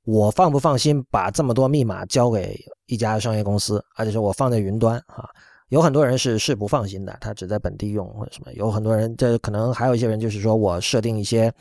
[0.05, 5.29] 我放不放心把这么多密码交给一家商业公司，而且是我放在云端啊？
[5.71, 8.53] 有很多人是是不放心的，他只在本地用或者什么。
[8.53, 11.53] 有很多人，这可能还有一些人，就是说我设定一些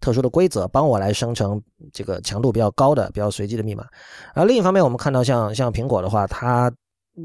[0.00, 3.86] 特殊的规则，帮我来生成这个强度比较高的、比较随机的密码。
[4.34, 6.72] 而另一方面，我们看到像像苹果的话，它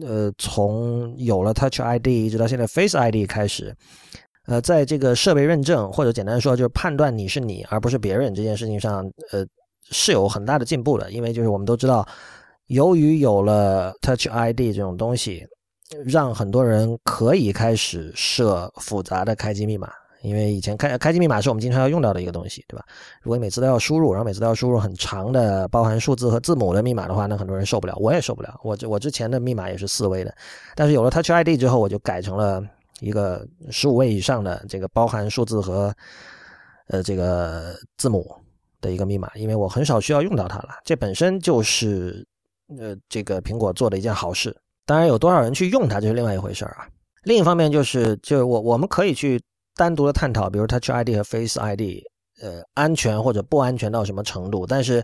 [0.04, 3.76] 呃从有了 Touch ID 一直到现在 Face ID 开始。
[4.48, 9.46] 呃，在这个设备认证或者简单说就是判断你是你而不是别人这件事情上，呃，
[9.92, 11.12] 是有很大的进步的。
[11.12, 12.08] 因为就是我们都知道，
[12.68, 15.46] 由于有了 Touch ID 这种东西，
[16.06, 19.90] 让很多人可以开始设复杂的开机密码。
[20.24, 22.84] 因为以前开开机密码是我们经常要用到的一个东西，对吧？
[23.22, 28.60] 如果你每次都要输入，然后每次都要输入很长的包含数字和字母的密码的话，那很多人受不了，我也受不了。
[28.64, 30.34] 我这我之前的密码也是四位的，
[30.74, 32.64] 但是有了 Touch ID 之后，我就改成了
[33.00, 35.94] 一个十五位以上的这个包含数字和
[36.88, 38.36] 呃这个字母
[38.82, 40.70] 的一个密码，因为我很少需要用到它了。
[40.84, 42.26] 这本身就是
[42.78, 44.56] 呃这个苹果做的一件好事。
[44.86, 46.88] 当然，有多少人去用它就是另外一回事儿啊。
[47.24, 49.42] 另一方面就是，就是我我们可以去。
[49.80, 52.02] 单独的探讨，比如 Touch ID 和 Face ID，
[52.42, 54.66] 呃，安全或者不安全到什么程度？
[54.66, 55.04] 但是，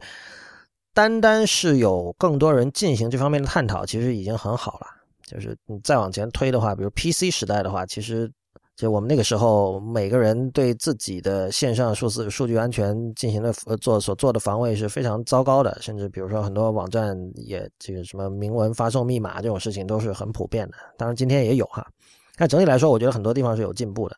[0.95, 4.87] 单单是有更多人进行这方面的探讨，其实已经很好了。
[5.33, 8.31] 就是你再往前推的话，比如 PC 时代的话，其实
[8.75, 20.75] 就我们那个时候，每个人对自己的线上数字数据安全进行的做所做的防卫是非常糟糕的，甚至比如说很多网站也这个什么明文发送密码这种事情都是很普遍的。
[20.97, 21.85] 当然今天也有哈，
[22.35, 24.15] 但整体来说，我觉得很多地方是有进步的。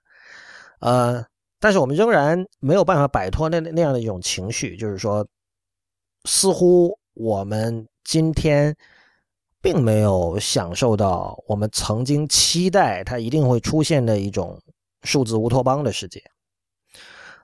[0.80, 1.24] 呃，
[1.60, 5.26] 但是我们仍然没有办法摆脱那那样的一种情绪，就是说，
[6.26, 8.76] 似乎我们今天
[9.66, 14.62] 并没有享受到我们曾经期待它一定会出现的一种
[15.02, 16.22] 数字乌托邦的世界。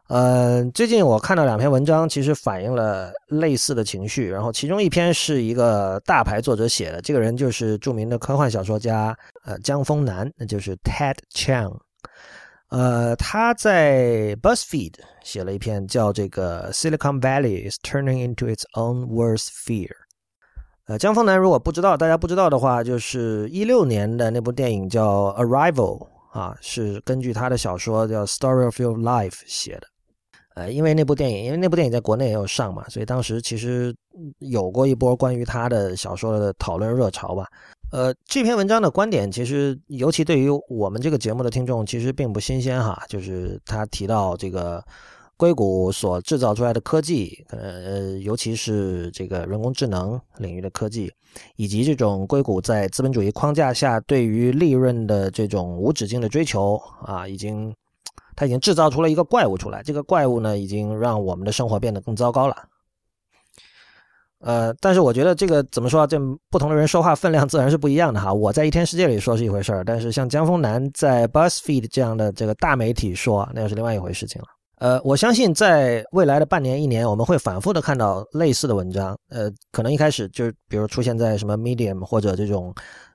[0.08, 4.30] 呃，最近我看到两篇文章，其实反映了类似的情绪。
[4.30, 11.76] 然后其中一篇是一个大牌作者写的，这个人就是著名的科幻小说家呃江峰南，那就是 Ted Chang。
[12.70, 19.90] 呃，他在 BuzzFeed 写了一篇叫这个 Silicon Valley is turning into its own worst fear。
[20.92, 29.88] 呃，江峰南如果不知道，大家不知道的话，就是一六年的那部电影叫 Arrival 啊，是根据他的小说叫 Story of Your Life 写的。
[30.56, 33.96] 呃，因为那部电影，因为那部电影在国内也有上嘛，所以当时其实
[34.40, 37.48] 有过一波关于他的小说的讨论热潮吧。
[37.94, 43.02] 呃，这篇文章的观点其实，尤其对于我们这个节目的听众，其实并不新鲜哈。
[43.08, 44.84] 就是他提到这个
[45.42, 51.12] 硅谷所制造出来的科技，呃，尤其是这个人工智能领域的科技，
[51.56, 57.74] 以及这种硅谷在资本主义框架下对于利润的这种无止境的追求啊，已经，
[58.36, 59.82] 他已经制造出了一个怪物出来。
[59.82, 62.56] 这个怪物呢，已经让我们的生活变得更糟糕了。
[64.42, 66.06] 呃，但是我觉得这个怎么说？
[66.06, 66.20] 这
[66.52, 68.32] 不同的人说话分量自然是不一样的哈。
[68.32, 74.48] 我在一天世界里说是一回事儿，但是像江峰南在 BuzzFeed 这样的这个大媒体说，那又是另外一回事情了。
[74.82, 79.16] 呃，我相信在未来的半年、一年，我们会反复的看到类似的文章。
[79.30, 82.74] 呃，可能一开始就是比如出现在什么 Medium 或者这种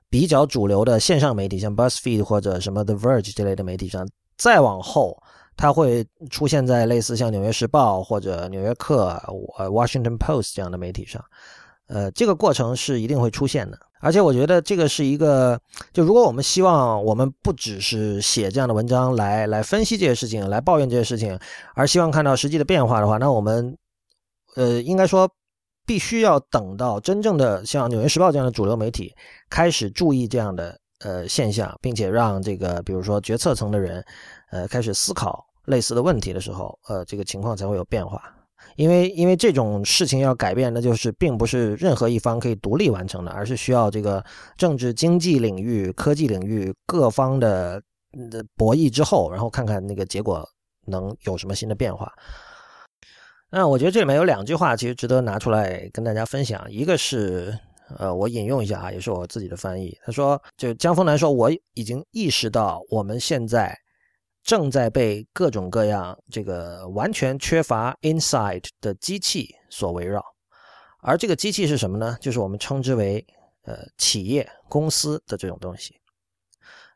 [0.09, 5.21] 比较主流的线上媒体，像 BuzzFeed 或者什么 The Verge 这类的媒体上，再往后。
[5.57, 9.09] 它会出现在类似像《纽约时报》或者《纽约客》
[9.59, 11.21] 呃《Washington Post》这样的媒体上，
[11.87, 13.79] 呃，这个过程是一定会出现的。
[14.01, 15.59] 而且我觉得这个是一个，
[15.93, 21.39] 就如果我们希望我们不只是写这样的文章来来分析这些事情，来抱怨这些事情，
[21.75, 23.77] 而希望看到实际的变化的话，那我们
[24.55, 25.29] 呃应该说
[25.87, 29.15] 必须要等到真正的像《纽约时报》这样的主流媒体
[29.49, 34.05] 开始注意这样的呃现象，并且让这个比如说决策层的人。
[34.53, 38.23] 呃，开始思考类似的问题的时候，呃，这个情况才会有变化。
[38.75, 44.23] 因为，因为这种事情要改变，那就是并不是任何一方可以独立完成的，而是需要这个
[44.59, 47.81] 政治、经济领域、科技领域各方的
[48.31, 50.47] 的博弈之后，然后看看那个结果
[50.87, 52.13] 能有什么新的变化。
[53.51, 57.57] 那我觉得这里面有两句话其实值得拿出来跟大家分享，一个是，
[57.97, 59.97] 呃，我引用一下啊，也是我自己的翻译。
[60.05, 63.75] 他说，就江峰南说，我已经意识到我们现在。
[64.47, 70.25] 正在被各种各样这个完全缺乏 insight 的机器所围绕，
[71.01, 72.17] 而这个机器是什么呢？
[72.21, 73.27] 就是我们称之为
[73.65, 75.97] 呃企业公司的这种东西。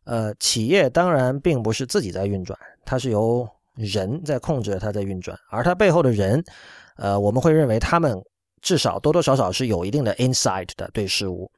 [0.05, 6.41] 呃，企业当然并不是自己在运转，它是由人在控制它在运转，而它背后的人，
[6.99, 8.17] 呃，我们会认为他们
[8.63, 11.51] 至少多多少少是有一定的 insight 的对事物。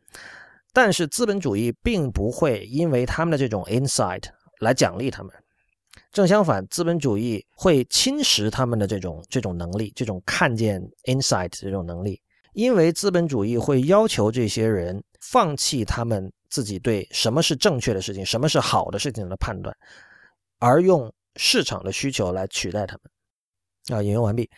[0.73, 4.25] 但是资本主义并不会因为他们的这种 insight
[4.61, 5.31] 来奖励他们。
[6.13, 12.21] 正相反，资本主义会侵蚀他们的这种这种能力，这种看见 insight 这种能力，
[12.53, 19.75] 因为资本主义会要求这些人放弃他们自己对什么是正确的事情、什么是好的事情的判断，
[20.59, 23.99] 而用市场的需求来取代他们。
[23.99, 24.49] 啊，引用完毕。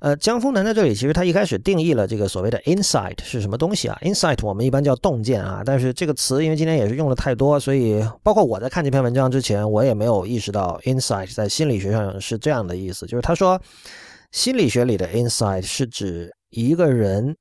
[0.00, 13.06] 呃，江峰南在这里其实他一开始定义了这个所谓的 insight 是什么东西啊？insight 我们一般叫洞见啊，但是这个词因为今天也是用的太多，所以包括我在看这篇文章之前，我也没有意识到 insight 在心理学上是这样的意思。
[13.06, 13.60] 就是他说，
[14.30, 17.36] 心理学里的 insight 是指一个人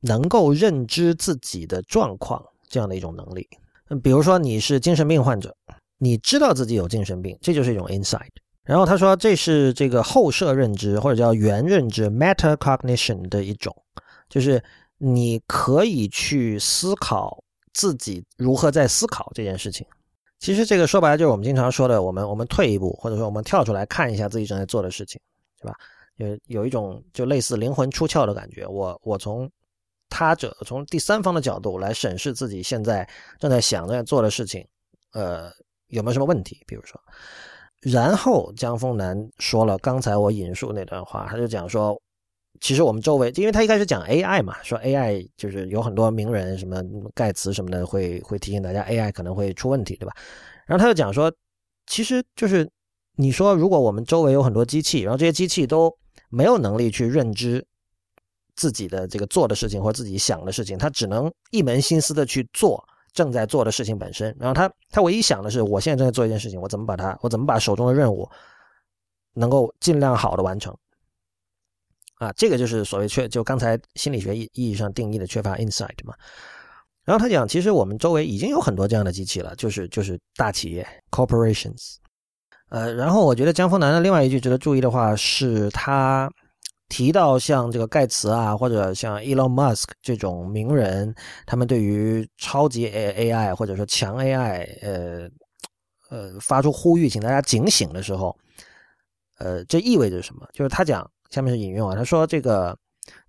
[0.00, 3.48] 能够认知自己的状况这样的一种能力。
[3.88, 5.56] 嗯，比如说你是精神病患者，
[5.96, 8.28] 你知道自己有精神病，这就是一种 insight。
[8.64, 13.74] 然后他说这是这个后设认知或者叫原认知 metacognition 的一种，
[14.28, 14.62] 就是
[14.98, 19.86] 你可以去思考自己如何在思考这件事情。
[20.38, 25.20] 其实这个说白了就是我们经常说的，我们我们退一步，或者说我们跳出来看一下自己正在做的事情，
[25.60, 25.76] 对吧？
[26.16, 28.66] 有有一种就类似灵魂出窍的感觉。
[28.66, 29.50] 我我从
[30.08, 34.66] 他者从第三方的角度来审视自己现在正在想正在做的事情，
[35.12, 35.50] 呃，
[35.88, 36.62] 有没有什么问题？
[36.66, 37.00] 比如说，
[37.82, 42.00] 然后江峰南说了刚才我引述那段话，他就讲说。
[42.60, 46.80] 其实我们周围，因为他一开始讲 AI 嘛，说 AI 就是有很多名人，什么
[47.12, 50.14] 盖茨什么的，会会提醒大家 AI 可能会出问题，对吧？
[50.64, 51.32] 然后他就讲说，
[51.86, 52.70] 其实就是
[53.16, 55.92] 你说，如果我们周围有很多机器，然后这些机器都
[56.28, 57.66] 没有能力去认知
[58.54, 64.34] 自己的这个做的事情或自己想的事情，他只能一门心思的去做正在做的事情本身。
[64.38, 68.28] 然后他他唯一想的是，我现在正在做一件事情，我怎么把它，我怎么把手中的任务
[69.34, 70.76] 能够尽量好的完成。
[72.16, 76.14] 啊，这个就是所谓缺，就刚才心理学意意义上定义的缺乏 insight 嘛。
[77.04, 81.96] 然后他讲，其实我们周围已经有很多这样的机器了，就是就是大企业 corporations。
[82.68, 86.30] 呃，然后我觉得江峰南的另外一句值得注意的话，是他
[86.92, 91.14] 提到像这个盖茨啊，或者像 Elon Musk 这种名人，
[91.46, 95.28] 他们对于超级 AI 或者说强 AI，呃
[96.10, 98.36] 呃，发出呼吁，请大家警醒的时候，
[99.38, 100.46] 呃，这意味着什么？
[100.52, 101.10] 就是他讲。
[101.30, 102.78] 下面是引用啊，他说：“这个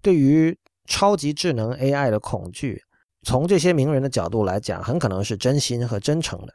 [0.02, 0.54] 对于
[0.90, 2.84] 超级智能 AI 的恐惧，
[3.22, 6.54] 从这些名人的角度来讲，很可能是真心和真诚的，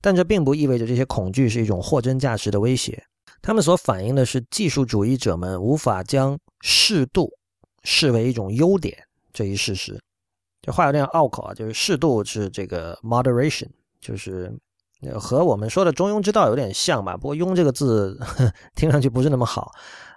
[0.00, 3.04] 但这并不意味着这些恐惧是一种货真价实的威胁。
[3.42, 6.38] 他们所反映的是技术主义者们无法将
[6.68, 7.30] 适度
[7.84, 8.98] 视为一种优点
[9.32, 9.96] 这一事实。
[10.60, 13.68] 这话有点拗口啊，就是适度是这个 moderation，
[14.00, 14.52] 就是
[15.14, 17.16] 和我们说的中庸之道有点像吧？
[17.16, 18.18] 不过‘庸’这个字
[18.74, 19.70] 听上去不是那么好。”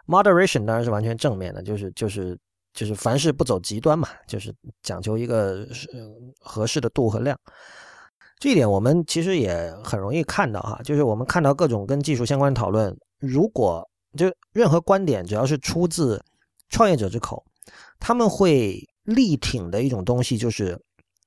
[0.09, 2.35] Moderation 当然是完全正面的，就是就是
[2.73, 5.67] 就是凡事不走极端嘛，就是讲究一个
[6.39, 7.37] 合适的度和量。
[8.39, 16.19] 这一点我们其实也很容易看到哈，就是我们看到各种跟技术相关的讨论，如果就任何观点只要是出自
[16.69, 17.43] 创业者之口，
[17.99, 20.79] 他们会力挺的一种东西就是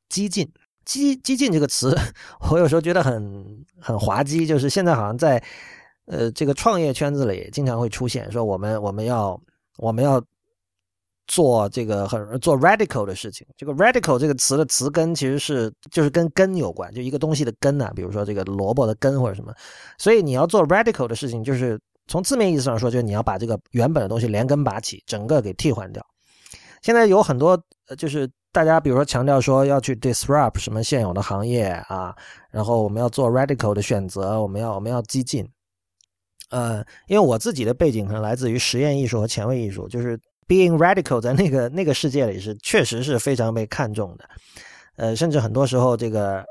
[0.08, 0.50] 激进。
[0.84, 1.96] 激激进这个词，
[2.50, 5.42] 我有时候觉得很很滑稽，就是现在好像在。
[6.06, 9.40] 呃，这个创业圈子里经常会出现说我们我们要
[9.78, 10.20] 我们要
[11.28, 13.46] 做这个很做 radical 的事情。
[13.56, 19.54] 这个 radical 这个词的词根其实是就是跟根有关，就一个东西的根呐，比如说这个萝卜的根或者什么。
[19.96, 21.80] 所以你要做 radical 的事情，就是
[22.12, 26.06] 从字面意思上说，就是你要把这个原本的东西连根拔起，整个给替换掉。
[26.82, 27.58] 现在有很多
[27.96, 32.14] 就是大家比如说强调说要去 disrupt 什么现有的行业啊，
[32.50, 35.48] 然后我们要做 radical 的选择，我们要我们要激进。
[36.50, 44.28] 呃，因为我自己的背景可能来自于实验艺术和前卫艺术，就是 being radical 在那个那个世界里是确实是非常被看重的。
[44.96, 46.44] 呃，甚至很多时候这个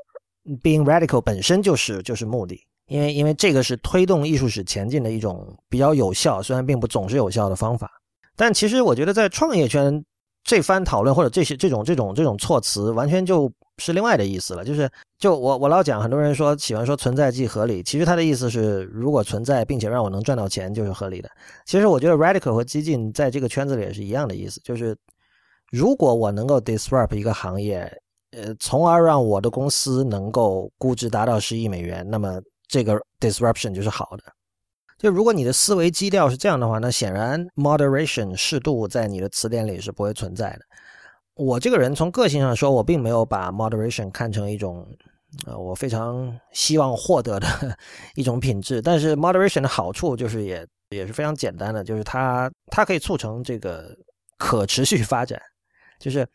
[0.63, 7.89] being radical 本身就是就是目的，因为因为这个是推动艺术史前进的一种比较有效，虽然并不总是有效的方法。
[8.35, 10.03] 但其实我觉得在创业圈
[10.43, 14.89] 这番讨论或者这些这种这种这种措辞，完全就是另外的意思了，就是。
[15.21, 21.29] 就我我老讲，很多人说喜欢说存在即合理，其实他的意思是，如果存在并且让我能赚到钱，就是合理的。
[21.67, 24.97] 其实我觉得 radical 和激进在这个圈子里也是一样的意思，就是
[25.69, 27.81] 如果我能够 disrupt 一个行业，
[28.31, 32.41] 呃，从而让我的公司能够估值达到十亿美元，那么
[32.71, 34.23] 这个 disruption 就是好的。
[34.97, 40.61] 就如果你的思维基调是这样的话，那显然 moderation 适度在你的词典里是不会存在的。
[41.35, 44.87] 我这个人从个性上说，我并没有把 moderation 看成一种。
[45.45, 47.47] 呃，我非常希望获得的
[48.15, 53.97] 一种品质，但是 moderation 的好处就是也也是非常简单的，就是它它可以促成这个
[54.37, 55.41] 可持续发展，
[55.99, 56.27] 就是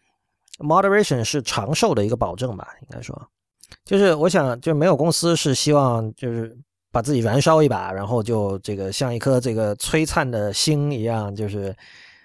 [0.60, 3.14] moderation 是长寿的一个保证吧，应该说，
[3.84, 6.56] 就是我想，就没有公司是希望就是
[6.90, 11.74] 把自己燃烧一把，然后就这个像一颗这个璀璨的星一样，就是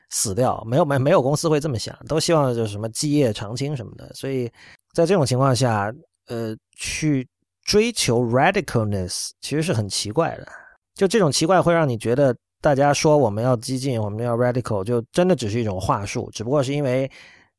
[0.09, 4.51] 死掉，没有没没有公司会这么想，都希望就是什么基业长青什么的，所以
[4.93, 5.93] 在这种情况下。
[6.27, 7.27] 呃，去
[7.65, 10.47] 追求 radicalness 其实是很奇怪的。
[10.95, 17.09] 就这种奇怪会让你觉得，大家说我们要激进，我们要 radical，就真的只是一种话术，只不过是因为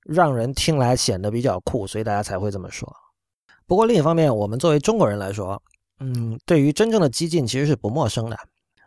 [0.05, 2.91] 让人听来显得比较酷，所以大家才会这么说。
[3.73, 5.59] 不过另一方面，我们作为中国人来说，
[5.99, 8.37] 嗯，对于真正的激进其实是不陌生的。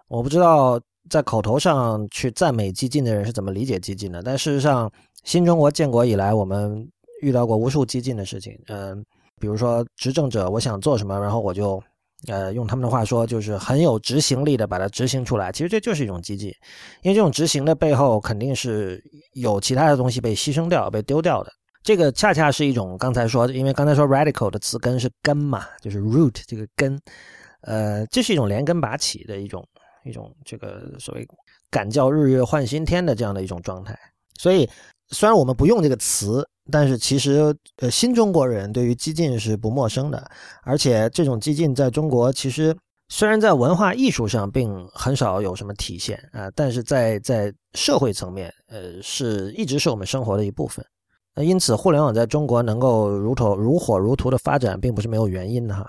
[0.10, 0.80] 我不知道
[1.10, 4.92] 在口头上去赞美激进的人是怎么理解激进的，但事实上。
[5.24, 6.88] 新中国建国以来，我们
[7.20, 9.04] 遇到过无数激进的事情，嗯，
[9.42, 11.82] 比如说执政者我想做什么，然后我就，
[12.28, 15.52] 呃，用他们的话说，就是很有执行力的把它执行出来。
[15.52, 16.50] 其实这就是一种激进，
[17.02, 21.52] 因为这种执行的背后肯定是有其他的东西被牺牲掉、被丢掉的。
[21.86, 27.00] 这个恰恰是一种刚才说，因为刚才说 radical 的词根是根嘛，就是 root 这个根，
[27.62, 29.66] 呃，这是一种连根拔起的一种
[30.04, 31.26] 一种这个所谓
[31.70, 33.98] 敢叫日月换新天的这样的一种状态，
[34.38, 34.70] 所以。
[35.10, 40.28] 虽然我们不用这个词，但是其实，呃，新中国人对于激进是不陌生的，
[40.64, 42.76] 而且这种激进在中国其实
[43.10, 50.84] 虽然在文化艺术上并很少有什么体现啊，但是在在社会层面，呃，是一直是我们生活的一部分。
[51.36, 55.86] 那因此，互联网在中国能够如头如火如荼的发展，并不是没有原因的哈。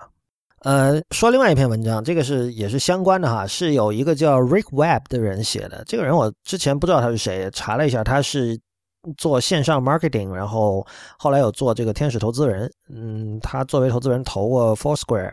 [0.63, 5.85] 呃，说另外一篇文章，这个是也是相关的哈，是有一个叫 Rick Webb 的人写的。
[5.87, 8.59] 这个人我之前不知道他是谁，查了一下，他是。
[9.17, 10.85] 做线上 marketing，然后
[11.17, 12.69] 后来有做这个天使投资人。
[12.93, 15.33] 嗯，他作为投资人投过 Foursquare，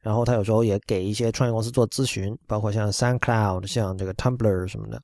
[0.00, 5.00] 然后他有时候也给一些创业公司做咨询，包括像 Sun Cloud、像这个 Tumblr 什么的。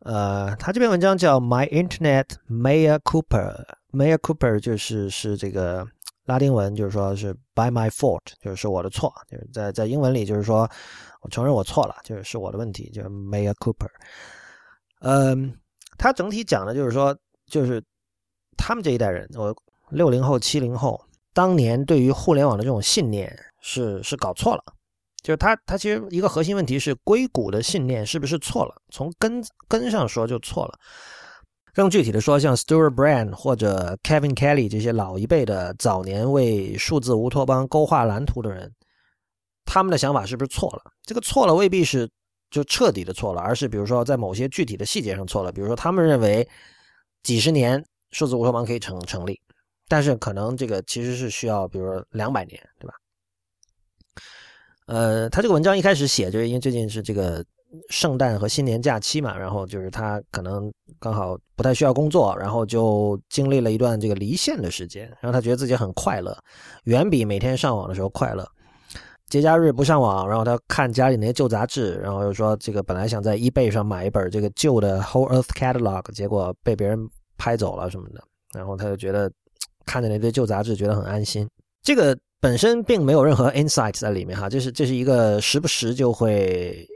[0.00, 3.64] 呃，他这篇文章叫 My Internet Mea Cooper。
[3.92, 5.86] Mea Cooper 就是是这个
[6.24, 9.12] 拉丁文，就是说是 by my fault，就是我的错。
[9.30, 10.68] 就是在在英文里就是说
[11.22, 13.88] 我承认我错了，就是是我的问题，就是 Mea Cooper。
[15.00, 15.56] 嗯。
[15.98, 17.14] 他整体讲的就是说，
[17.46, 17.84] 就是
[18.56, 19.54] 他们这一代人，我
[19.90, 20.98] 六零后、七零后，
[21.34, 23.30] 当年对于互联网的这种信念
[23.60, 24.64] 是是搞错了。
[25.22, 28.74] 就是他他其实一个核心问题是硅谷的信念是不是错了？
[28.90, 30.78] 从根根上说就错了。
[31.72, 38.72] 更具体的说，像 Stuart Brand 或者 Kevin Kelly 这些老一辈的早年为数字乌托邦勾画蓝图的人，
[39.64, 40.82] 他们的想法是不是错了？
[41.02, 42.10] 这个错了未必是。
[42.50, 45.52] 就彻底的错了，而是比如说在某些具体的细节上错了。
[45.52, 46.44] 比如说，他们认为
[47.22, 49.40] 几十年数字乌托邦可以成成立，
[49.86, 52.94] 但是可能这个其实是需要，比如说两百年，对吧？
[54.90, 57.44] 呃，他这个文章一开始写，就是因为最近是这个
[57.90, 60.68] 圣诞和新年假期嘛，然后就是他可能
[60.98, 66.36] 刚好不太需要工作，然后就经历了一段这个离线的时间，然后他觉得自己很快乐，
[66.84, 68.44] 远比每天上网的时候快乐。
[69.28, 76.98] 节假日不上网，然后他看家里那些旧杂志，然后又说这个本来想在 eBay 上买一本这个旧的 Whole Earth Catalog，结果被别人
[77.38, 78.20] 拍走了什么的，
[78.52, 79.30] 然后他就觉得
[79.86, 81.48] 看着那堆旧杂志觉得很安心。
[81.80, 86.86] 这个本身并没有任何 insight 在里面哈，这是这是一个时不时就会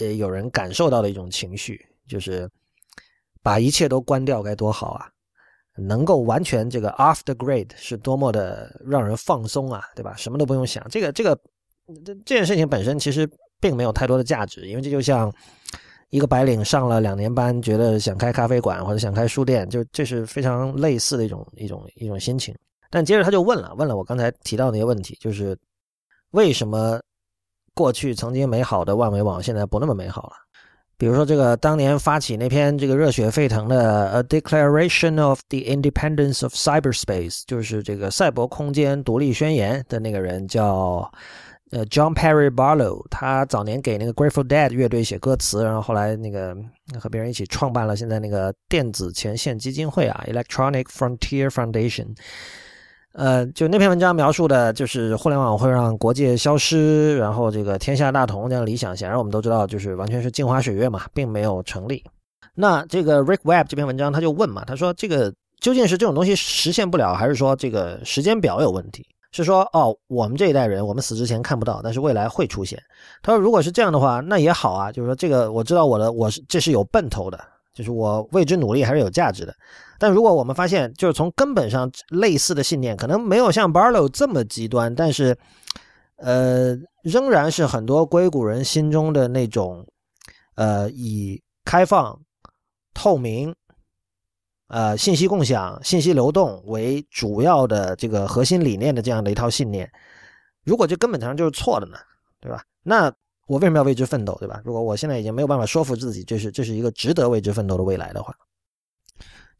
[0.00, 2.48] 呃有人感受到的一种情绪，就是
[3.42, 5.08] 把一切都关掉该多好啊，
[5.76, 10.14] 能够完全这个 off the grid 是多么的让人放松啊，对吧？
[10.16, 11.38] 什么都不用想，这个这个。
[12.04, 13.28] 这这件事情本身其实
[13.60, 15.30] 并没有太多的价值，因为这就像
[16.10, 22.56] 一个白领上了两年班，觉得想开咖啡馆或者想开书店，就这是非常类似的一种一种一种心情。
[22.92, 25.58] 但接着他就问了，问了我刚才提到那些问题，就是
[26.32, 27.00] 为什么
[27.74, 30.32] 过去曾经美好的万维网现在不那么美好了？
[30.98, 41.10] 比如说这个当年发起那篇这个热血沸腾的《A Declaration of the Independence of Cyberspace》，就是这个赛博空间独立宣言的那个人叫。
[41.74, 46.54] 呃，John Perry Barlow，他早年给那个 Grateful Dead 乐队写歌词，然后后来那个
[47.00, 52.14] 和别人一起创办了现在那个电子前线基金会啊，Electronic Frontier Foundation。
[53.12, 62.02] 呃，就那篇文章描述的就是互联网会让国界消失，然后这个天下大同这样理想，显然我们都知道，就是完全是镜花水月嘛，并没有成立。
[62.54, 69.06] 那这个 Rick Webb 这篇文章他就问嘛，他说这个究竟是这种东西实现不了，还是说这个时间表有问题？
[69.34, 72.78] 是说哦，我们这一代人，我们死之前看不到，但是未来会出现。
[73.22, 74.92] 他说，如果是这样的话，那也好啊。
[74.92, 77.42] 就是说，这个我知道我的，我是这是有奔头的，
[77.74, 79.54] 就是我为之努力还是有价值的。
[79.98, 85.36] 但如果我们发现，就是从根本上类似的信念，可能没有像 Barlow 这么极端，但是
[86.16, 89.86] 呃，仍然是很多硅谷人心中的那种
[90.54, 92.20] 呃，以开放、
[92.94, 93.54] 透明。
[94.68, 99.86] 呃，信息共享、信息流动为主要的这个核心理念的这样的一套信念，
[100.64, 101.98] 如果这根本上就是错的呢，
[102.40, 102.64] 对吧？
[102.82, 103.12] 那
[103.46, 104.60] 我为什么要为之奋斗，对吧？
[104.64, 108.34] 如果我现在已经没有办法说服自己，这是这是一个值得为之奋斗的未来的话，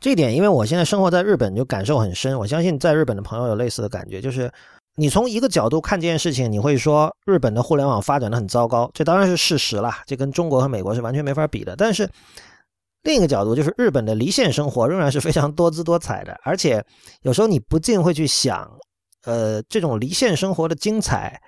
[0.00, 2.38] 这一点，因为我现在生活在日本，就感受很深。
[2.38, 4.52] 我相信在日本的朋友有类似的感觉，就是
[4.96, 11.76] 你从一个角度看这件事情，你会说日本的互联网发展的很糟糕，这当然是事实了，这跟中国和美国是完全没法比的。
[11.76, 12.08] 但是。
[13.04, 16.80] 另一个角度就是，日本的离线生活仍然是非常多姿多彩的，而且
[17.22, 18.78] 有时候你不禁会去想，
[19.24, 21.42] 呃，这种离线生活的精彩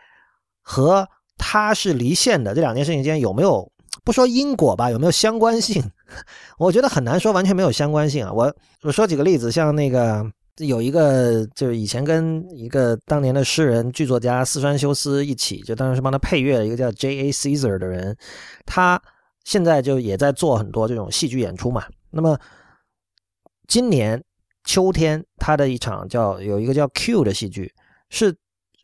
[0.62, 3.70] 和它是离线的这两件事情间有没有
[4.04, 5.82] 不说因果吧，有没有相关性？
[6.58, 8.32] 我觉得很难说完全没有相关性啊。
[8.32, 10.24] 我我说几个例子，像那个
[10.58, 17.32] 有一个就是以前跟一个当年的诗人剧作家四川修斯一起，就当时是帮他配乐的一个叫 J.A.
[17.32, 18.16] Caesar 的人，
[18.64, 19.00] 他
[19.44, 21.84] 现在就也在做很多这种戏剧演出嘛。
[22.10, 22.38] 那么
[23.66, 24.22] 今年
[24.64, 27.72] 秋天他的一场叫有一个叫 Q 的戏剧
[28.10, 28.34] 是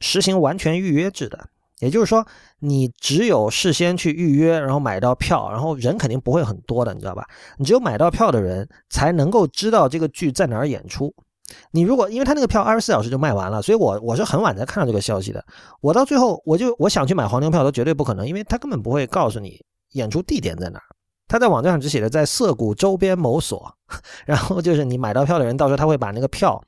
[0.00, 1.48] 实行完全预约制的。
[1.80, 2.24] 也就是说，
[2.60, 7.26] 你只有事先去预约，然后买到票，然后人肯定不会很多的，你知道吧？
[7.58, 11.12] 你只有买到票的人才能够知道这个剧在哪儿演出。
[11.72, 15.44] 你如果因为他那个票二十四小时就卖完了，所以我我是很晚才看到这个消息的。
[15.80, 19.60] 我到最后我就我想去买黄牛票都绝对不可能，因为他根本不会告诉你
[19.92, 20.84] 演出地点在哪儿。
[21.26, 23.72] 他在网站上只写的在涩谷周边某所，
[24.26, 26.62] 然后就是你买到票的人，到时候他会把那个票。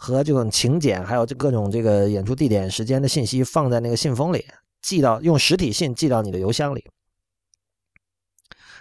[0.00, 4.46] 和这种请柬，还有这各种这个演出地点、时间的信息放在那个信封里，
[4.80, 6.88] 寄到用实体信寄到你的邮箱里。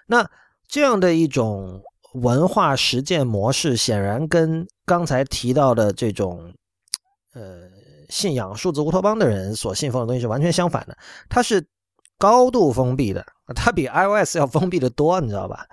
[0.06, 0.30] 那
[0.68, 1.82] 这样的一种
[2.14, 6.54] 文化实践模式，显然跟刚才提到的这种
[7.34, 7.64] 呃
[8.10, 10.96] 信仰数字乌托邦的人所信奉的东西是完全相反的。
[11.28, 11.68] 它是
[12.20, 15.66] 高度封闭的，它比 iOS 要封闭的多，你知道吧？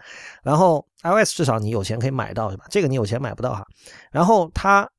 [0.42, 2.64] 然后 iOS 至少你有钱可以买到，是吧？
[2.70, 3.62] 这个你有钱买不到哈。
[4.10, 4.90] 然后它。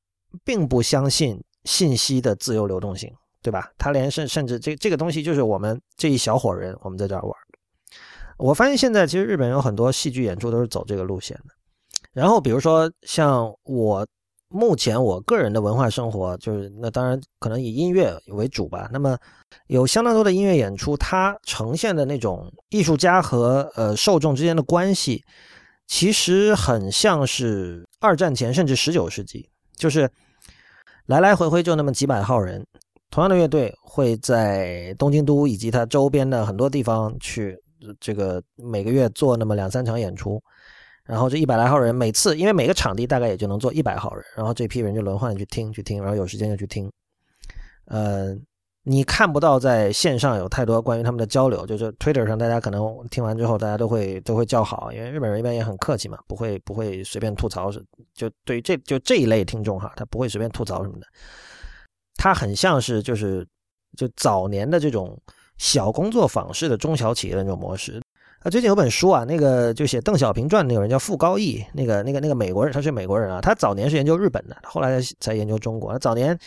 [0.44, 3.12] 并不相信信息的自由流动性，
[3.42, 3.72] 对吧？
[3.78, 7.32] 他连甚甚至这这个东西就是我们这一小伙人，我们在这儿玩。
[8.38, 11.54] 我发现现在其实日本有很多戏剧演出都是走这个路线的。
[12.12, 14.06] 然后比如说像我
[14.50, 18.90] 目前我个人的文化生活，就是那当然可能以音乐为主吧。
[18.92, 19.18] 那么
[19.68, 25.24] 有相当多的音乐演出，它呈现的那种艺术家和呃受众之间的关系，
[25.88, 30.10] 其实很像是二战前甚至十九世纪，就是。
[31.08, 32.66] 来来回回就那么几百号人，
[33.12, 37.58] 同样的乐队会在东京都以及它周边的很多地方去，
[38.00, 40.42] 这个每个月做那么两三场演出，
[41.06, 46.92] 然后这一百来号人每次，因为每个场地大概也就能做一百号人，然后这批人就轮换去听去听，然后有时间就去听，
[47.88, 48.44] 嗯。
[48.88, 57.84] 你看不到在线上有太多关于他们的交流，就是 Twitter 上大家可能听完之后，大家都会都会叫好，因为日本人一般也很客气嘛，不会不会随便吐槽，是
[58.14, 61.08] 就对于这就这一类听众哈，他不会随便吐槽什么的，
[62.16, 63.44] 他很像是就是
[63.98, 65.20] 就早年的这种
[65.58, 68.00] 小工作坊式的中小企业的那种模式。
[68.44, 76.38] 啊，最近有本书啊，那个就写邓小平传那个人叫傅高义，那个那个那个美国人，他是美国人啊，他早年是研究日本的，后来才研究中国，他早年。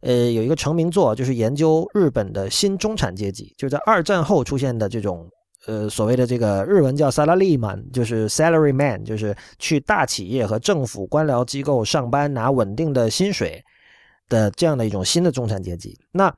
[0.00, 5.28] 呃，有一个成名作，就是研究日本的新中产阶级，就在二战后出现的这种，
[5.66, 13.60] 呃，所谓的这个日文叫 “salaryman”，就是 “salary man”，就是去大企业和政府官僚机构上班拿稳定的薪水
[14.28, 15.98] 的这样的一种新的中产阶级。
[16.12, 16.32] 那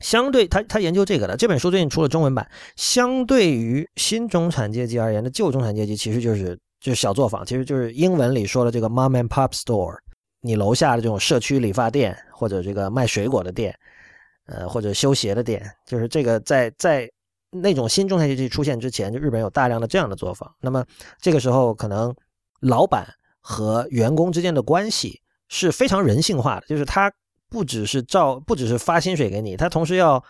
[0.00, 2.50] 相对他，他研究这个的这本书最近出了中文版。
[2.74, 9.96] 相对于新中产阶级而言的旧中产阶级，其实就是就是小作坊，其实就是英文里说的这个 “mom and pop store”。
[10.42, 13.78] 你楼下的这种社区理发店，或者这个卖水果的店，
[14.46, 17.06] 呃，或者修鞋的店，就是这个在在
[17.50, 20.50] 那种新中产阶级出现之前，就日本有大量的这样的作坊。
[20.58, 20.82] 那么
[21.20, 22.14] 这个时候，可能
[22.60, 23.06] 老板
[23.42, 27.12] 和员工之间的关系是非常人性化的，就是他
[27.50, 30.24] 不只是照，不只是发薪水给你，他同时要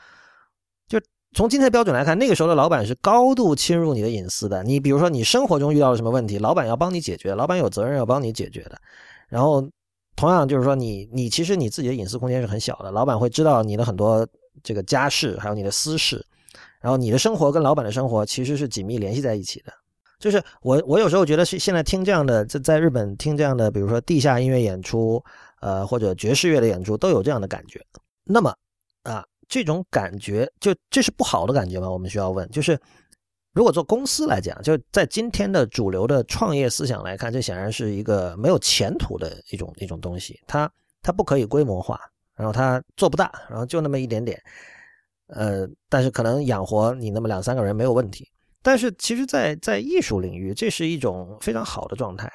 [0.89, 1.01] 就
[1.33, 4.65] 从今天的标准来看，那个时候的老板是高度侵入你的隐私的。
[4.65, 8.81] 你比如说，你生活中遇到了什么问题，老板要帮你解决，老板有责任要帮你解决的，
[9.29, 9.71] 然后。
[10.21, 14.29] 同样就是说，你你其实你自己的隐私空间是很小的，老板会知道你的很多
[14.63, 16.23] 这个家事，还有你的私事，
[16.83, 19.73] 然后你的生活跟老板的生活其实是紧密联系在一起的。
[20.19, 25.25] 就是我我有时候觉得是现在听这样的，在在日本听这样的，比如说地下音乐演出，
[25.63, 27.81] 呃或者爵士乐的演出，都有这样的感觉。
[28.25, 28.55] 那么
[29.05, 31.89] 啊，这种感觉就这是不好的感觉吗？
[31.89, 32.79] 我们需要问，就是。
[33.61, 40.41] 如果做公司来讲，就在今天的主流的创业思想来看，这显然是一个没有前途的一种一种东西。
[40.47, 42.01] 它它不可以规模化，
[42.35, 44.43] 然后它做不大，然后就那么一点点。
[45.27, 48.27] 呃，但是可能养活你那么两三个人没有问题。
[48.63, 52.33] 但是其实，在在艺术领域，这是一种非常好的状态。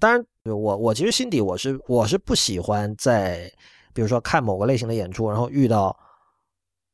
[0.00, 3.52] 当然，我我其实心底我是我是不喜欢在
[3.92, 5.94] 比如说看某个类型的演出，然后遇到。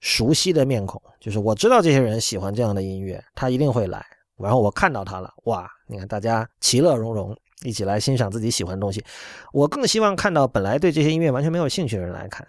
[0.01, 4.05] 熟悉的面孔，就是我知道这些人喜欢这样的音乐，他一定会来。
[4.37, 5.71] 然后我看到他了，哇！
[5.87, 9.05] 你看大家其乐融融，一起来欣赏自己喜欢的东西。
[9.53, 12.47] 我更希望看到本来对这些音乐完全没有兴趣的人来看。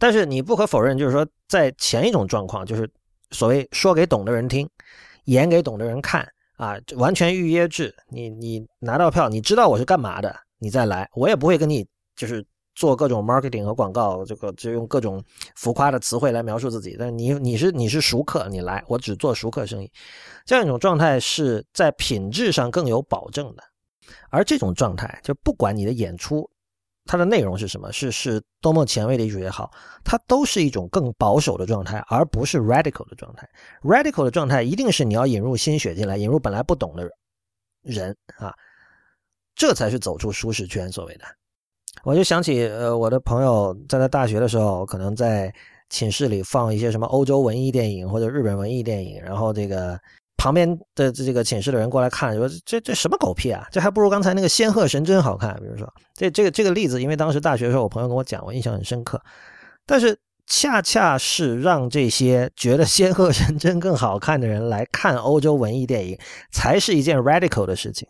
[0.00, 2.90] 但是你不可否认，就是说在前一种状况，就是
[3.30, 4.68] 所谓说给懂的人听，
[5.26, 7.94] 演给懂的人看啊，完全预约制。
[8.08, 12.44] 你你拿到票，你知道我是干嘛的，你再来，我也不会跟你就是
[12.74, 15.22] 做各种 marketing 和广告，这个就用各种
[15.54, 16.96] 浮夸的词汇来描述自己。
[16.98, 19.90] 但你你是你是熟客，你来我只做熟客生意，
[20.44, 23.62] 这样一种状态是在品质上更有保证的。
[24.30, 26.48] 而这种状态，就不管你的演出
[27.04, 29.70] 它的内容是什么，是是多么前卫的艺术也好，
[30.04, 33.48] 它都是一种更保守的状态，而不是 radical 的状态。
[33.82, 37.08] radical 的状态一定是你要引入新血进来，引入本来不懂的
[37.82, 38.54] 人啊，
[39.54, 41.24] 这才是走出舒适圈所谓的。
[42.04, 45.52] 我就想起，呃，我的朋友在他大学的时候，可能在
[45.88, 49.96] 寝室里放一些什么欧洲文艺电影或者日本文艺电影，然后这个
[50.36, 55.54] 旁边的这个寝室的人过来看，说这这什么狗屁啊，这还不如刚才那个仙鹤神针好看。
[55.60, 59.22] 比如说，这这个这个例子，因为当时大学的时候，我朋友跟我讲，我印象很深刻。
[59.86, 66.18] 但是恰恰是让这些觉得仙鹤神针更好看的人来看欧洲文艺电影，
[66.50, 68.08] 才是一件 radical 的事情。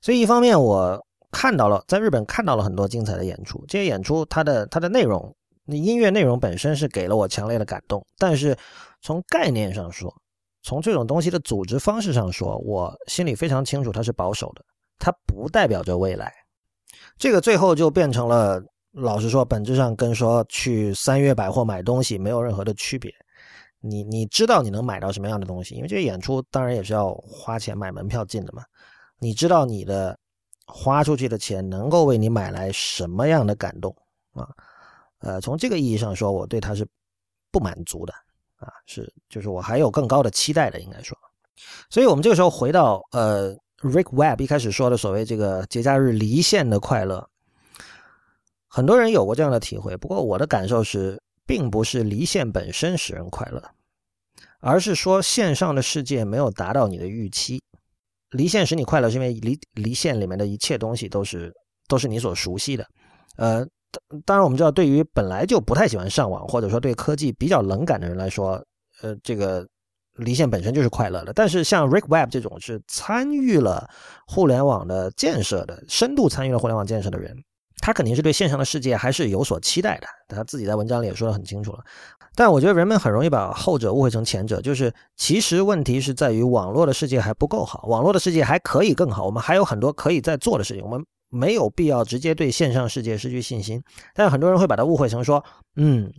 [0.00, 1.06] 所以一方面我。
[1.32, 3.64] 看到了，在日本看到了很多精彩的演出。
[3.66, 8.06] 这些演出，它的它的内容，那音乐内容本身是给了我强烈的感动。
[8.18, 8.56] 但是
[9.00, 10.14] 从概念上说，
[10.62, 14.62] 从这种东西的组织方式上说，我心里非常清楚它是保守的，
[14.98, 16.32] 它不代表着未来。
[17.16, 18.62] 这个最后就变成了，
[18.92, 23.10] 老实说，本质上跟说去三月百货买东西没有任何的区别。
[23.80, 25.74] 你你知道你能买到什么样的东西？
[25.74, 28.62] 因为这些演出当然也是要花钱买门票进的嘛。
[29.18, 30.16] 你知道你的。
[30.72, 33.94] 花出去的钱能够为你买来什么样的感动
[34.32, 34.48] 啊？
[35.18, 36.86] 呃，从这个意义上说，我对他是
[37.50, 38.12] 不满足的
[38.56, 41.16] 啊，是就是我还有更高的期待的，应该说。
[41.90, 47.28] 所以，我们这个时候回到呃，Rick Webb 一开始说的所谓这个节假日离线的快乐，
[48.66, 49.96] 很多人有过这样的体会。
[49.96, 53.62] 不过，我的感受是，并不是离线本身使人快乐，
[54.60, 57.62] 而是说线上的世界没有达到你的预期。
[58.32, 61.52] 离线使你快乐，是因为离离线里面的一切东西都是
[61.88, 62.86] 都是你所熟悉的。
[63.36, 63.64] 呃，
[64.24, 68.62] 当然我们知道，对于本来就不太喜欢上网或者说对科技比较冷感的人来说，
[69.02, 69.66] 呃，这个
[70.16, 71.32] 离线本身就是快乐的。
[71.32, 73.88] 但是像 Rick Webb 这种是参与了
[74.26, 77.34] 互联网的建设的，深度参与了互联网建设的人。
[77.82, 81.80] 他肯定是对线上的世界还是有所期待的，他自己在文章里也说得很清楚了。
[82.34, 93.82] 但我觉得人们很容易把后者误会成前者，就是其实问题是在于网络的世界还不够好，网络的世界还可以更好，我们还有很多可以在做的事情，我们没有必要直接对线上世界失去信心。
[94.14, 95.44] 但很多人会把它误会成说，
[95.76, 96.10] 嗯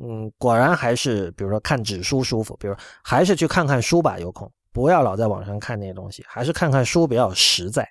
[0.00, 7.86] 嗯，果然还是比如说看纸书舒服，比如还是去看看书吧，有空不要老在网上看那些东西，还是看看书比较实在，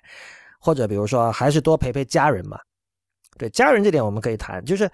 [0.58, 2.58] 或者比如说还是多陪陪家人嘛。
[3.38, 4.90] 对家人这点我们可以谈，就是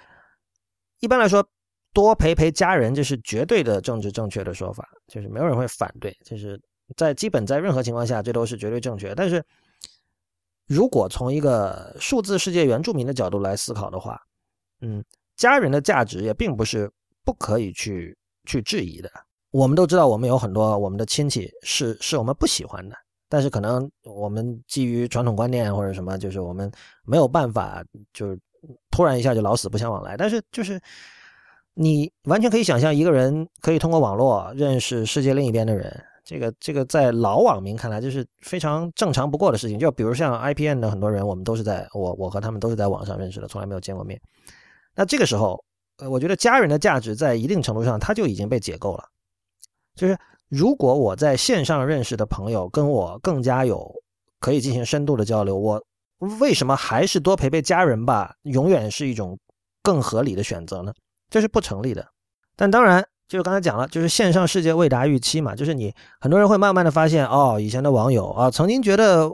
[1.01, 1.47] 一般来说，
[1.93, 6.61] 多陪陪家人这是绝对的政治正确的说法，就是没有人会反对，就是
[6.97, 9.15] 在基本在任何情况下这都是绝对正确。
[9.15, 9.45] 但是，
[10.67, 14.21] 如果从一个数字世界原住民的角度来思考的话，
[14.81, 15.05] 嗯，
[15.37, 16.91] 家人的价值也并不是
[17.25, 19.11] 不可以去去质疑的。
[19.51, 22.97] 我们都知道，我们有很多我们的亲戚是是我们不喜欢的。
[23.29, 26.71] 但是可能我们基于传统观念或者什么，就是我们
[27.05, 28.39] 没有办法，就是
[28.91, 30.17] 突然一下就老死不相往来。
[30.17, 30.81] 但是就是
[31.75, 39.79] 你完全可以想象，一个人可以通过网络认识世界另一边的人，这个这个在老网民看来就是非常正常不过的事情。
[39.79, 44.19] 就比如像 IPN 的很多人，我们都是在我我和他们都是在网上认识的，从来没有见过面。
[44.95, 45.63] 那这个时候，
[45.99, 49.05] 呃，我觉得家人的价值在一定程度上他就已经被解构了，
[49.95, 50.17] 就是。
[50.49, 53.93] 如果我在线上认识的朋友跟我更加有
[54.41, 55.83] 可以进行深度的交流，我
[56.41, 58.35] 为什么还是多陪陪家人吧？
[58.43, 59.39] 永远是一种
[59.83, 60.93] 更合理的选择呢？
[61.31, 62.07] 这是不成立的。
[62.57, 69.31] 但当然，就是刚才讲了，就是线上世界未达预期嘛，就是你很多人会慢慢的发现，哦，以前的网友啊，曾经觉得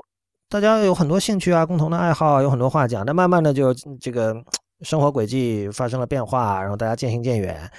[0.49, 4.35] 大家有很多兴趣啊，共同的爱好，有很多话讲，但慢慢的就这个
[4.83, 7.71] 生活轨迹发生了变化，然后大家渐行渐远。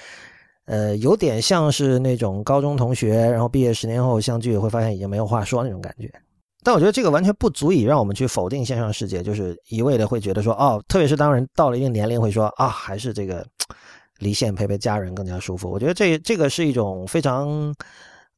[0.66, 6.12] 呃，有点像是那种高中同学，然后毕业十年后相聚，会发现已经没有话说那种感觉。
[6.62, 13.46] 但我觉得这个完全不足以让我们去否定线上世界，就是一味的会觉得说，哦，特别是当人到了一定年龄，会说啊，还是这个
[14.18, 15.70] 离线陪陪家人更加舒服。
[15.70, 17.72] 我觉得这这个是一种非常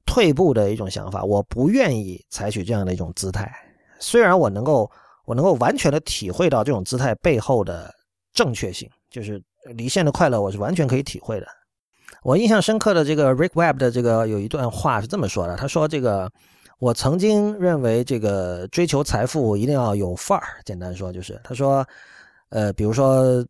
[0.04, 3.50] 退步的一种想法，我不愿意采取这样的一种姿态。
[3.98, 4.90] 虽然我能够
[5.24, 7.90] 我能够完全的体会到这种姿态背后的
[8.34, 9.42] 正确性，就是
[9.74, 11.46] 离线的快乐，我是完全可以体会的。
[12.22, 16.30] 我印象深刻的这个 Rick Webb 的这个有一段话是这么说的，他说：“这个
[16.78, 21.86] 我曾经认为这个追求财富一定要有范儿，简单说就是他说，
[22.50, 23.44] 呃，比如说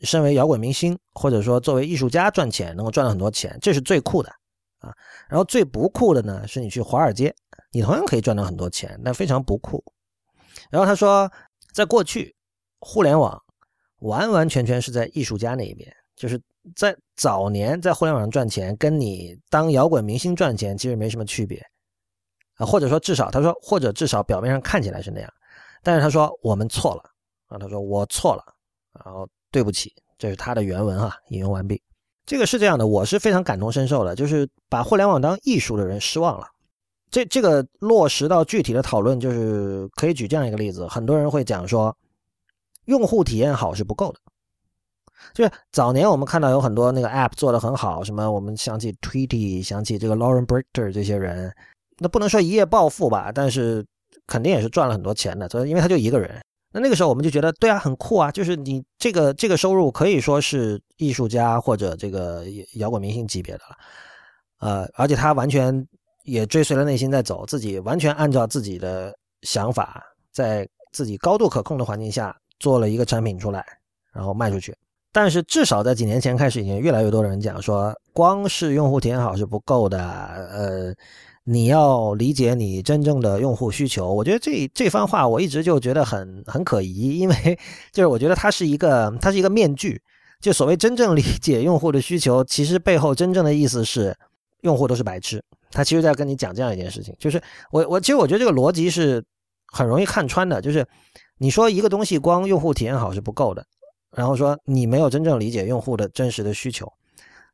[0.00, 4.30] 身为摇滚明星，或者说作为艺术家赚钱，能够赚到很多钱，这是最酷的
[4.78, 4.92] 啊。
[5.28, 7.34] 然后最不酷的呢，是你去华尔街，
[7.72, 9.82] 你同样可以赚到很多钱，但非常不酷。
[10.70, 11.30] 然后他说，
[11.72, 12.34] 在过去，
[12.80, 13.42] 互联网
[14.00, 16.40] 完完全全是在艺术家那一边，就是
[16.74, 21.62] 在早年在互联网上赚钱，跟你当摇滚明星赚钱其实没什么区别
[22.56, 25.32] 啊，或者说至少他说，或者至少表面上看起来是那样，
[25.82, 27.02] 但是他说我们错了
[27.46, 28.42] 啊，他说我错了，
[29.04, 31.80] 然后对不起，这是他的原文哈，引用完毕。
[32.24, 36.46] 这个是这样的，我是非常感同身受的，就是把互联网当艺术的人失望了。
[37.10, 41.96] 这这个落实到具体的讨论，就是可以举这样一个例子，很多人会讲说。
[42.86, 44.20] 用户体验好是不够的，
[45.34, 51.52] 就是早年我们看到有很多那个 App 做的很好，什么我们想起 Tweety，想起这个 Lauren Brichter 这些人，
[51.98, 53.84] 那不能说一夜暴富吧，但是
[54.26, 56.42] 肯定也是赚了很多钱的，所以因为他就一个人，
[56.72, 62.44] 那那个时候我们就觉得对啊，很酷啊，就是你这个这个收入可以说是艺术家或者这个
[62.74, 63.76] 摇滚明星级别的了，
[64.60, 65.86] 呃，而且他完全
[66.24, 70.02] 也追随了内心在走，自己完全按照自己的想法，
[70.32, 72.36] 在自己高度可控的环境下。
[72.58, 73.62] 做了一个产品出来，
[74.14, 74.74] 然后卖出去。
[75.16, 79.98] 但是至少在几年前开始，已经越来越多的人讲说，光是用户体验好是不够的。
[79.98, 80.94] 呃，
[81.44, 84.12] 你要理解你真正的用户需求。
[84.12, 87.58] 我觉得这这番话我一直就觉得很 很可疑，因为
[87.92, 89.98] 就是我觉得它是一个它是一个面具。
[90.38, 94.14] 就所谓真正理解用户的需求，其实背后真正的意思是
[94.60, 95.42] 用户都是白痴。
[95.70, 97.40] 他其实在跟你讲这样一件事情，就是
[97.70, 99.24] 我我其实我觉得这个逻辑是
[99.72, 100.86] 很容易看穿的，就是。
[101.38, 103.62] 你说一个东西光用户体验好是不够的，
[104.16, 106.90] 然后说你没有真正理解用户的真实的需求，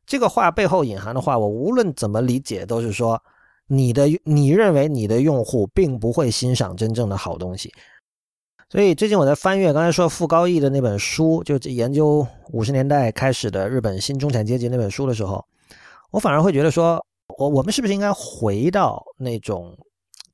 [0.05, 3.21] 这个话背后隐含的话，我无论怎么理解都是说
[3.67, 7.69] 你的你认为你的用户并不会欣赏真正的好东西。
[8.69, 15.45] 所以最近我在翻阅刚才说傅高义的那本书，就研究五十年代开始的日本新中产阶级那本书的时候，
[16.11, 17.05] 我反而会觉得说，
[17.37, 19.77] 我我们是不是应该回到那种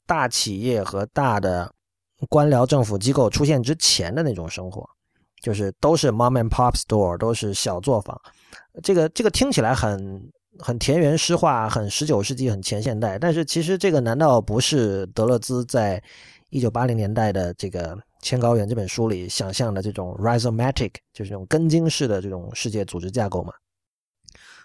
[0.06, 1.74] 大企业和大的。
[2.28, 4.86] 官僚政府机构出现之前的那种生活，
[5.42, 8.20] 就是都是 mom and pop store，都是小作坊。
[8.84, 10.22] 这个这个听起来很
[10.60, 13.18] 很田园诗化，很十九世纪，很前现代。
[13.20, 16.02] 但是其实这个难道不是德勒兹在
[16.50, 23.54] 一九八零年代的这个《千高原》这本书里想象的这种 rhizomatic，就是这种根茎式的这种世界组织架构吗？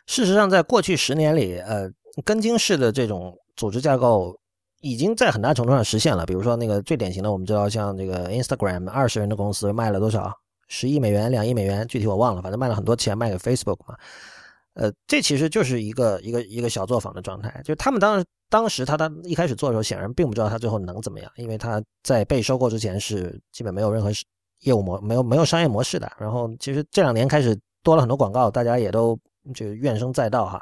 [0.07, 1.91] 事实上，在过去十年里，呃，
[2.25, 4.39] 根茎式的这种组织架构。
[4.81, 6.27] 已经在很大程度上实现了。
[6.27, 10.31] 比如说，那个最典型的，我们知道，像这个 Instagram，二十人的公司卖了多少？
[10.75, 13.97] 十亿美元、两亿美元，具体我忘了，反正卖了很多钱，卖给 Facebook 嘛。
[14.75, 17.63] 呃，这其实就是一个一个一个小作坊的状态。
[17.65, 24.11] 就他们当时当时他他一开始做的时候，显然并不知道他最后能怎么样，因为他在被收购之前是基本没有任何
[24.63, 26.11] 业务模，没有没有商业模式的。
[26.19, 29.17] 然后其实这两年开始多了很多广告，大家也都
[29.55, 30.61] 就怨声载道哈。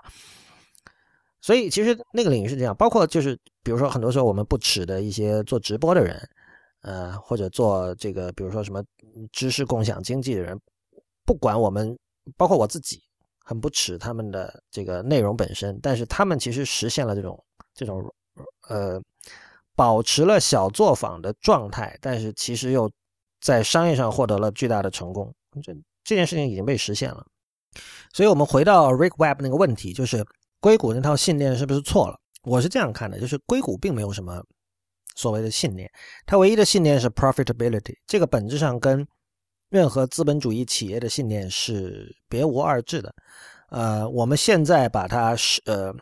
[1.41, 3.35] 所以其实那个领域是这样，包括就是
[3.65, 6.29] 比如说很多时候我们不耻的一些做直播的人，
[6.83, 8.83] 呃，或者做这个比如说什么
[9.33, 10.59] 知识共享经济的人，
[11.25, 11.99] 不管我们，
[12.37, 13.03] 包括我自己，
[13.45, 18.03] 很不耻他们的这个内容本身，但是他们其实实现了这种这种
[18.69, 19.01] 呃，
[19.75, 22.91] 保持了小作坊的状态，但是其实又
[23.41, 25.75] 在商业上获得了巨大的成功，这
[26.05, 27.27] 这件事情已经被实现了。
[28.13, 30.25] 所以我们回到 Rick Webb 那个问题，就是。
[30.63, 32.17] 硅谷那套信念是不是错了？
[32.45, 34.41] 我是这样看的，就是硅谷并没有什么
[35.15, 35.91] 所谓的信念，
[36.27, 39.07] 它唯一的信念是 profitability，这个本质上跟
[39.69, 43.15] 任何资本主义企业的信念是别无二致的。
[43.71, 45.95] 呃，我们现在把它是呃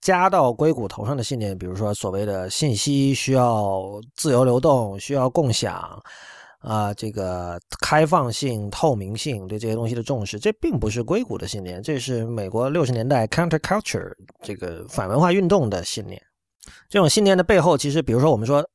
[0.00, 6.02] 加到硅谷头上的信念，比如说所谓的信息需要自由流动，需要共享。
[6.60, 14.12] 啊，这个开放性、透明性对这些东西的重视，这并不是硅谷的信念，这是美国六十年代 counterculture
[14.42, 16.20] 这个反文化运动的信念。
[16.88, 18.66] 这种信念的背后，其实比如说我们说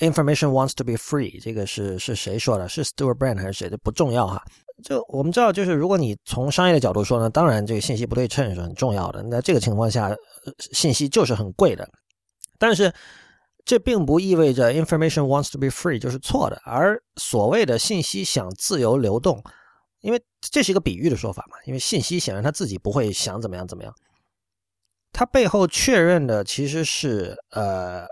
[0.00, 2.68] information wants to be free，这个是是谁说的？
[2.68, 3.68] 是 Stewart Brand 还是谁？
[3.68, 4.42] 这不重要哈。
[4.82, 9.22] 就我们知道，就是如果你从商业的角度说呢，当然这个信息不对称是很重要的。
[9.22, 10.14] 那这个情况下，
[10.72, 11.88] 信息就是很贵的，
[12.58, 12.92] 但是。
[13.64, 19.44] 这并不意味着 information wants to be free 就是错的，而所谓的信息想自由流动，
[20.00, 21.58] 因为这是一个比喻的说法嘛。
[21.66, 23.94] 因为信息显然他自己不会想怎么样怎么样，
[25.12, 28.06] 它背后确认的其实是呃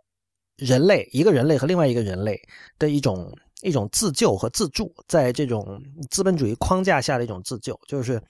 [0.57, 2.41] 人类一个人类和另外一个人类
[2.79, 3.33] 的一种
[3.63, 5.81] 一种自救和自助，在这种
[6.11, 8.23] 资本主义框架下的一种自救，就是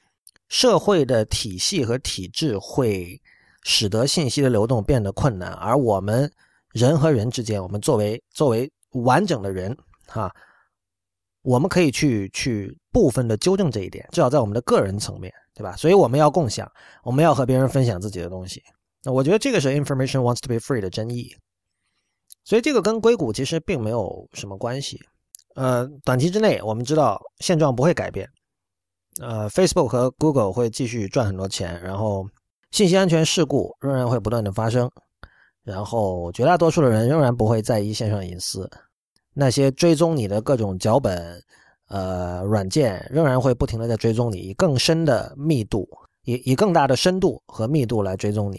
[0.48, 3.20] 社会的体系和体制会
[3.62, 6.30] 使得信息的流动变得困难，而我们。
[6.72, 9.74] 人和人之间，我们作为作为完整的人，
[10.08, 10.30] 哈，
[11.40, 15.74] 我们可以去去部分的纠正这一点，至少在我们的个人层面，对吧？
[15.74, 16.70] 所以我们要共享，
[17.02, 18.62] 我们要和别人分享自己的东西。
[19.02, 21.34] 那我觉得这个是 information wants to be free 的真意。
[22.44, 25.00] 所以这个跟硅谷其实并没有什么关系。
[25.54, 28.28] 呃，短期之内我们知道现状不会改变，
[29.22, 32.28] 呃，Facebook 和 Google 会继续赚很多钱，然后
[32.72, 34.90] 信息安全事故仍然会不断的发生，
[35.62, 38.68] 然后绝大多数的人仍然不会在意线上隐私，
[39.32, 41.42] 那些追踪你的各种脚本，
[41.88, 45.88] 呃，软件仍然会不停的在追踪你，以更深的密度，
[46.24, 48.58] 以以更大的深度和密度来追踪你。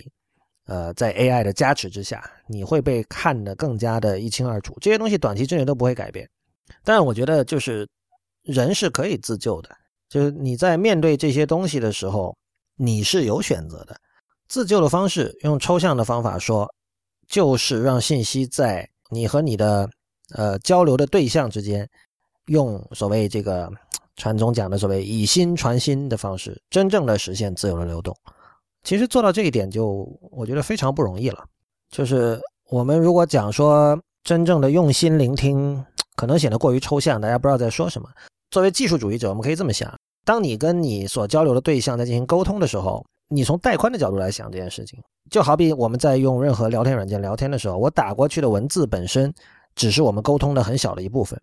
[0.65, 4.77] 呃，在 AI 的加持之下，你会被看得更加的一清二楚。
[4.81, 6.29] 这些东西短期之内都不会改变，
[6.83, 7.87] 但是我觉得就是
[8.43, 9.69] 人是可以自救的，
[10.09, 12.35] 就是你在面对这些东西的时候，
[12.75, 13.95] 你是有选择的。
[14.49, 16.69] 自救的方式，用抽象的方法说，
[17.27, 19.89] 就是让信息在你和你的
[20.33, 21.89] 呃交流的对象之间，
[22.47, 23.71] 用所谓这个
[24.17, 28.15] 传统讲的所谓以心传心的方式，真正的实现自由的流动。
[28.83, 31.43] 其实做到这一点，就我觉得非常不容易了。
[31.89, 32.39] 就是
[32.69, 35.83] 我们如果讲说真正的用心聆听，
[36.15, 38.09] 可能显得过于抽象，大家不知道在说什么。
[38.49, 39.93] 作为技术主义者，我们可以这么想：
[40.25, 49.33] 当你跟你所交流的对象在进行沟通的时候，你从带宽的角度来想这件事情，就好比我们在用任何聊天软件聊天的时候，我打过去的文字本身
[49.75, 51.37] 只是我们沟通的很小的一部分。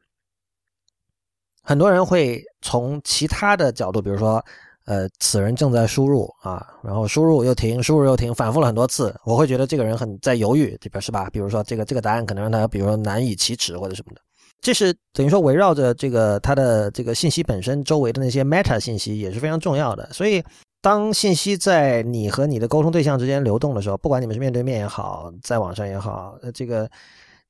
[1.64, 4.44] 很多人会从其他的角度，比如说。
[4.86, 11.26] 呃，此人正在输入啊，然后输入又停，输入又停，反复了很多次，我会觉得这个人很在犹豫，这边是吧？
[11.32, 14.20] 比如说这个这个答案可能让他，比如说难以启齿或者什么的，
[14.60, 20.06] 这是等于说围绕着这个他的这个信息本身周围的那些 meta 信息也是非常重要的。
[20.12, 20.44] 所以，
[20.82, 26.86] 当信息在你和你的沟通对象之间流动的时候，不管你们是面对面也好，在网上也好，呃，这个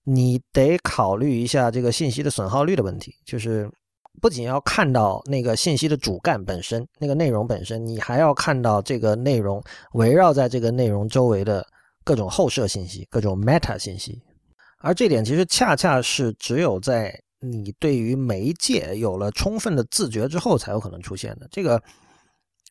[0.04, 3.68] 你得考虑一下这个信息的损耗率的问题，就是。
[4.22, 9.62] 不仅要看到那个信息的主干本身，那个内容本身，你还要看到这个内容
[9.92, 11.66] 围绕在这个内容周围的
[12.04, 14.22] 各种后设信息、各种 meta 信息。
[14.78, 21.46] 而这点其实恰恰是只有在你对于媒介有了充分的自觉之后，才有可能出现的。
[21.50, 21.82] 这个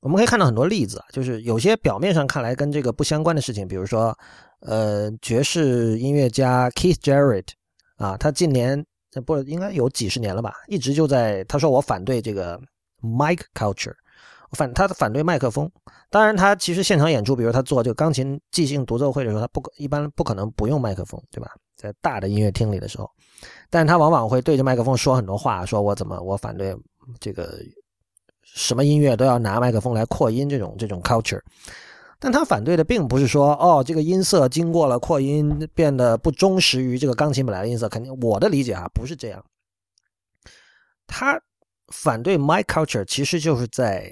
[0.01, 4.17] 我们可以看到很多例子啊，就是有些表面上看来跟这个不相关的事情，比如说，
[4.61, 7.49] 呃，爵士音乐家 Keith Jarrett
[7.97, 8.83] 啊，他近年。
[9.13, 10.55] 这不应该有几十年了吧？
[10.67, 12.59] 一直就在他说我反对这个
[12.99, 13.93] mic culture，
[14.53, 15.69] 反他反对麦克风。
[16.09, 21.51] 当然，他其实现场演出，比如他做这个钢琴即兴独奏会的时候，他不一般不可能不用麦克风，对吧？
[21.75, 23.07] 在大的音乐厅里的时候，
[23.69, 26.75] 但他往往会对着麦克风说很多话，说我怎么我反对
[27.19, 27.59] 这个
[28.41, 31.41] 什么音乐都要拿麦克风来扩音这种这种 culture。
[32.23, 39.43] 但他反对的并不是说，哦，这个音色经过了扩音变得不忠实于这个钢琴本来的音色，肯定我的理解啊不是这样。
[41.05, 41.37] 他
[41.89, 44.09] 反对 my culture，其实就是在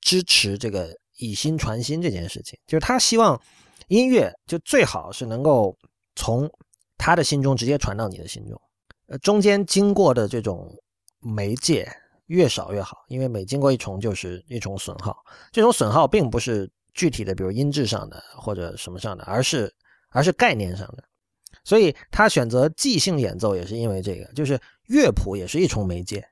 [0.00, 3.40] 支持这个以心传心这件事情，就是他希望
[3.86, 5.78] 音乐就最好是能够
[6.16, 6.50] 从
[6.98, 8.60] 他的心中直接传到你的心中，
[9.06, 10.68] 呃，中间经过的这种
[11.20, 11.88] 媒介
[12.26, 15.16] 越少越好，因为每经过一重就是一重损耗，
[15.52, 16.68] 这种损耗并不是。
[16.94, 19.72] 具体的，比如音质上的或者什么上的，而是
[20.10, 21.02] 而是概念上的，
[21.64, 26.22] 所以他选择即兴演奏也是因为这个，就是乐谱也是一重媒介，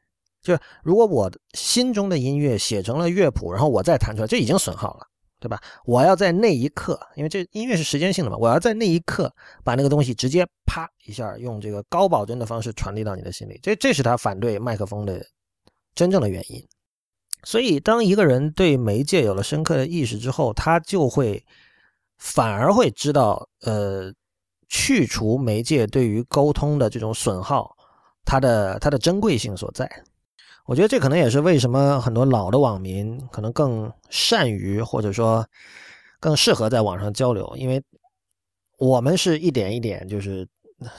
[0.43, 5.07] 就是如果我心中的音乐写成了乐谱，然后我再弹出来，这已经损耗了，
[5.39, 5.61] 对吧？
[5.85, 9.35] 我要在那一刻，因为这音乐是时间性的嘛，我要在那一刻
[9.65, 15.25] 把那个东西直接啪一下用这个高保真的方式传递到你的心里，这这是他反对麦克风的
[15.95, 16.63] 真正的原因。
[17.43, 21.45] 所以，当一个人对媒介有了深刻的意识之后，他就会
[22.19, 24.13] 反而会知道，呃，
[24.69, 27.77] 去除媒介对于沟通的这种损耗，
[28.25, 29.91] 它的它的珍贵性所在。
[30.67, 35.47] 我觉得这可能也是为什么很多老的网民可能更善于或者说
[36.21, 37.83] 更适合在网上交流，因为
[38.79, 40.47] 我们是一点一点就是。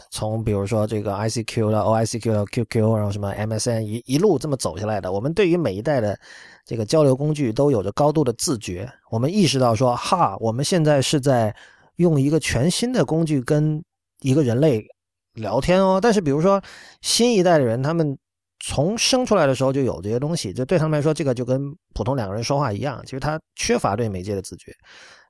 [0.10, 6.20] 从比如说这个 ICQ 到 OICQ 到 QQ，然后什么 MSN 一一路这么走下来的，我们对于每一代的
[6.66, 8.92] 这个交流工具都有着高度的自觉。
[9.10, 11.56] 我们意识到说，哈，我们现在是在
[11.96, 13.84] 用一个全新的工具跟
[14.22, 14.86] 一个人类
[15.34, 16.00] 聊天哦。
[16.02, 16.62] 但是比如说
[17.02, 18.18] 新一代的人，他们
[18.60, 23.02] 从生出来的时候就有这些东西，就对他们来说，这个就跟普通两个人说话一样。
[23.06, 24.72] 其实他缺乏对媒介的自觉，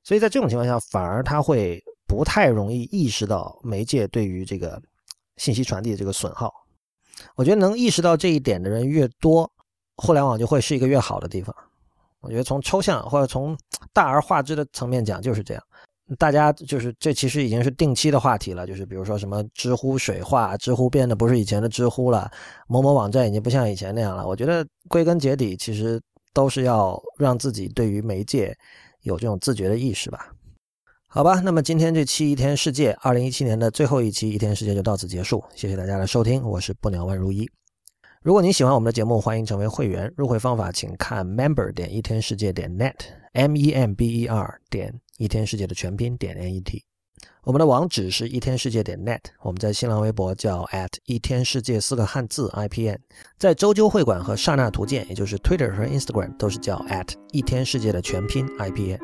[0.04, 1.82] 所以在这种情况下，反而他会。
[2.12, 4.82] 不太容易意识到媒介对于这个
[5.38, 6.54] 信息传递的这个损耗。
[7.38, 9.50] 我觉得能意识到这一点的人越多，
[9.96, 11.56] 互联网就会是一个越好的地方。
[12.20, 13.58] 我觉得从抽象或者从
[13.94, 15.64] 大而化之的层面讲就是这样。
[16.20, 22.30] 大家就是这其实已经是定期的话题了，就是比如说什么知乎水化，知乎变得不是以前的知乎了，
[22.68, 24.28] 某某网站已经不像以前那样了。
[24.28, 26.02] 我觉得归根结底，其实
[26.34, 28.54] 都是要让自己对于媒介
[29.04, 30.30] 有这种自觉的意识吧。
[31.14, 37.46] 好吧，那么今天这期《一天世界》二零一七年的最后一期《一天世界》就到此结束，谢谢大家的收听，我是不鸟万如一。
[38.22, 40.10] 如果您喜欢我们的节目，欢迎成为会员。
[40.16, 46.82] 入会方法请看 member 点一天世界点 net，m e m b e r 点一天世界的全拼点 n e t。
[47.44, 53.00] 我们的网址是一天世界点 net，我们在新浪微博叫 at 一天世界四个汉字 i p n，
[53.40, 59.00] 在周究会馆和刹那图鉴，也就是 Twitter 和 Instagram 都是叫 at 一天世界的全拼 i p n。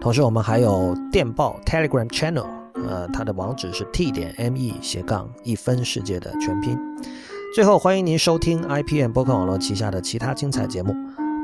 [0.00, 2.46] 同时，我们还有电报 Telegram Channel，
[2.88, 6.78] 呃，它的网址是 t 点 m e 斜杠一分世界的全拼。
[7.54, 10.94] 最后，欢迎您收听 i p n 播客网络旗下的其他精彩节目：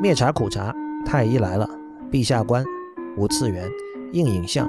[0.00, 0.74] 灭茶苦茶、
[1.04, 1.68] 太医来了、
[2.10, 2.64] 陛下观、
[3.18, 3.70] 无次元、
[4.14, 4.66] 硬影像、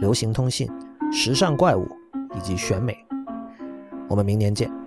[0.00, 0.66] 流行通信。
[1.10, 1.88] 时尚怪物
[2.36, 2.96] 以及选美，
[4.08, 4.77] 我们明年见。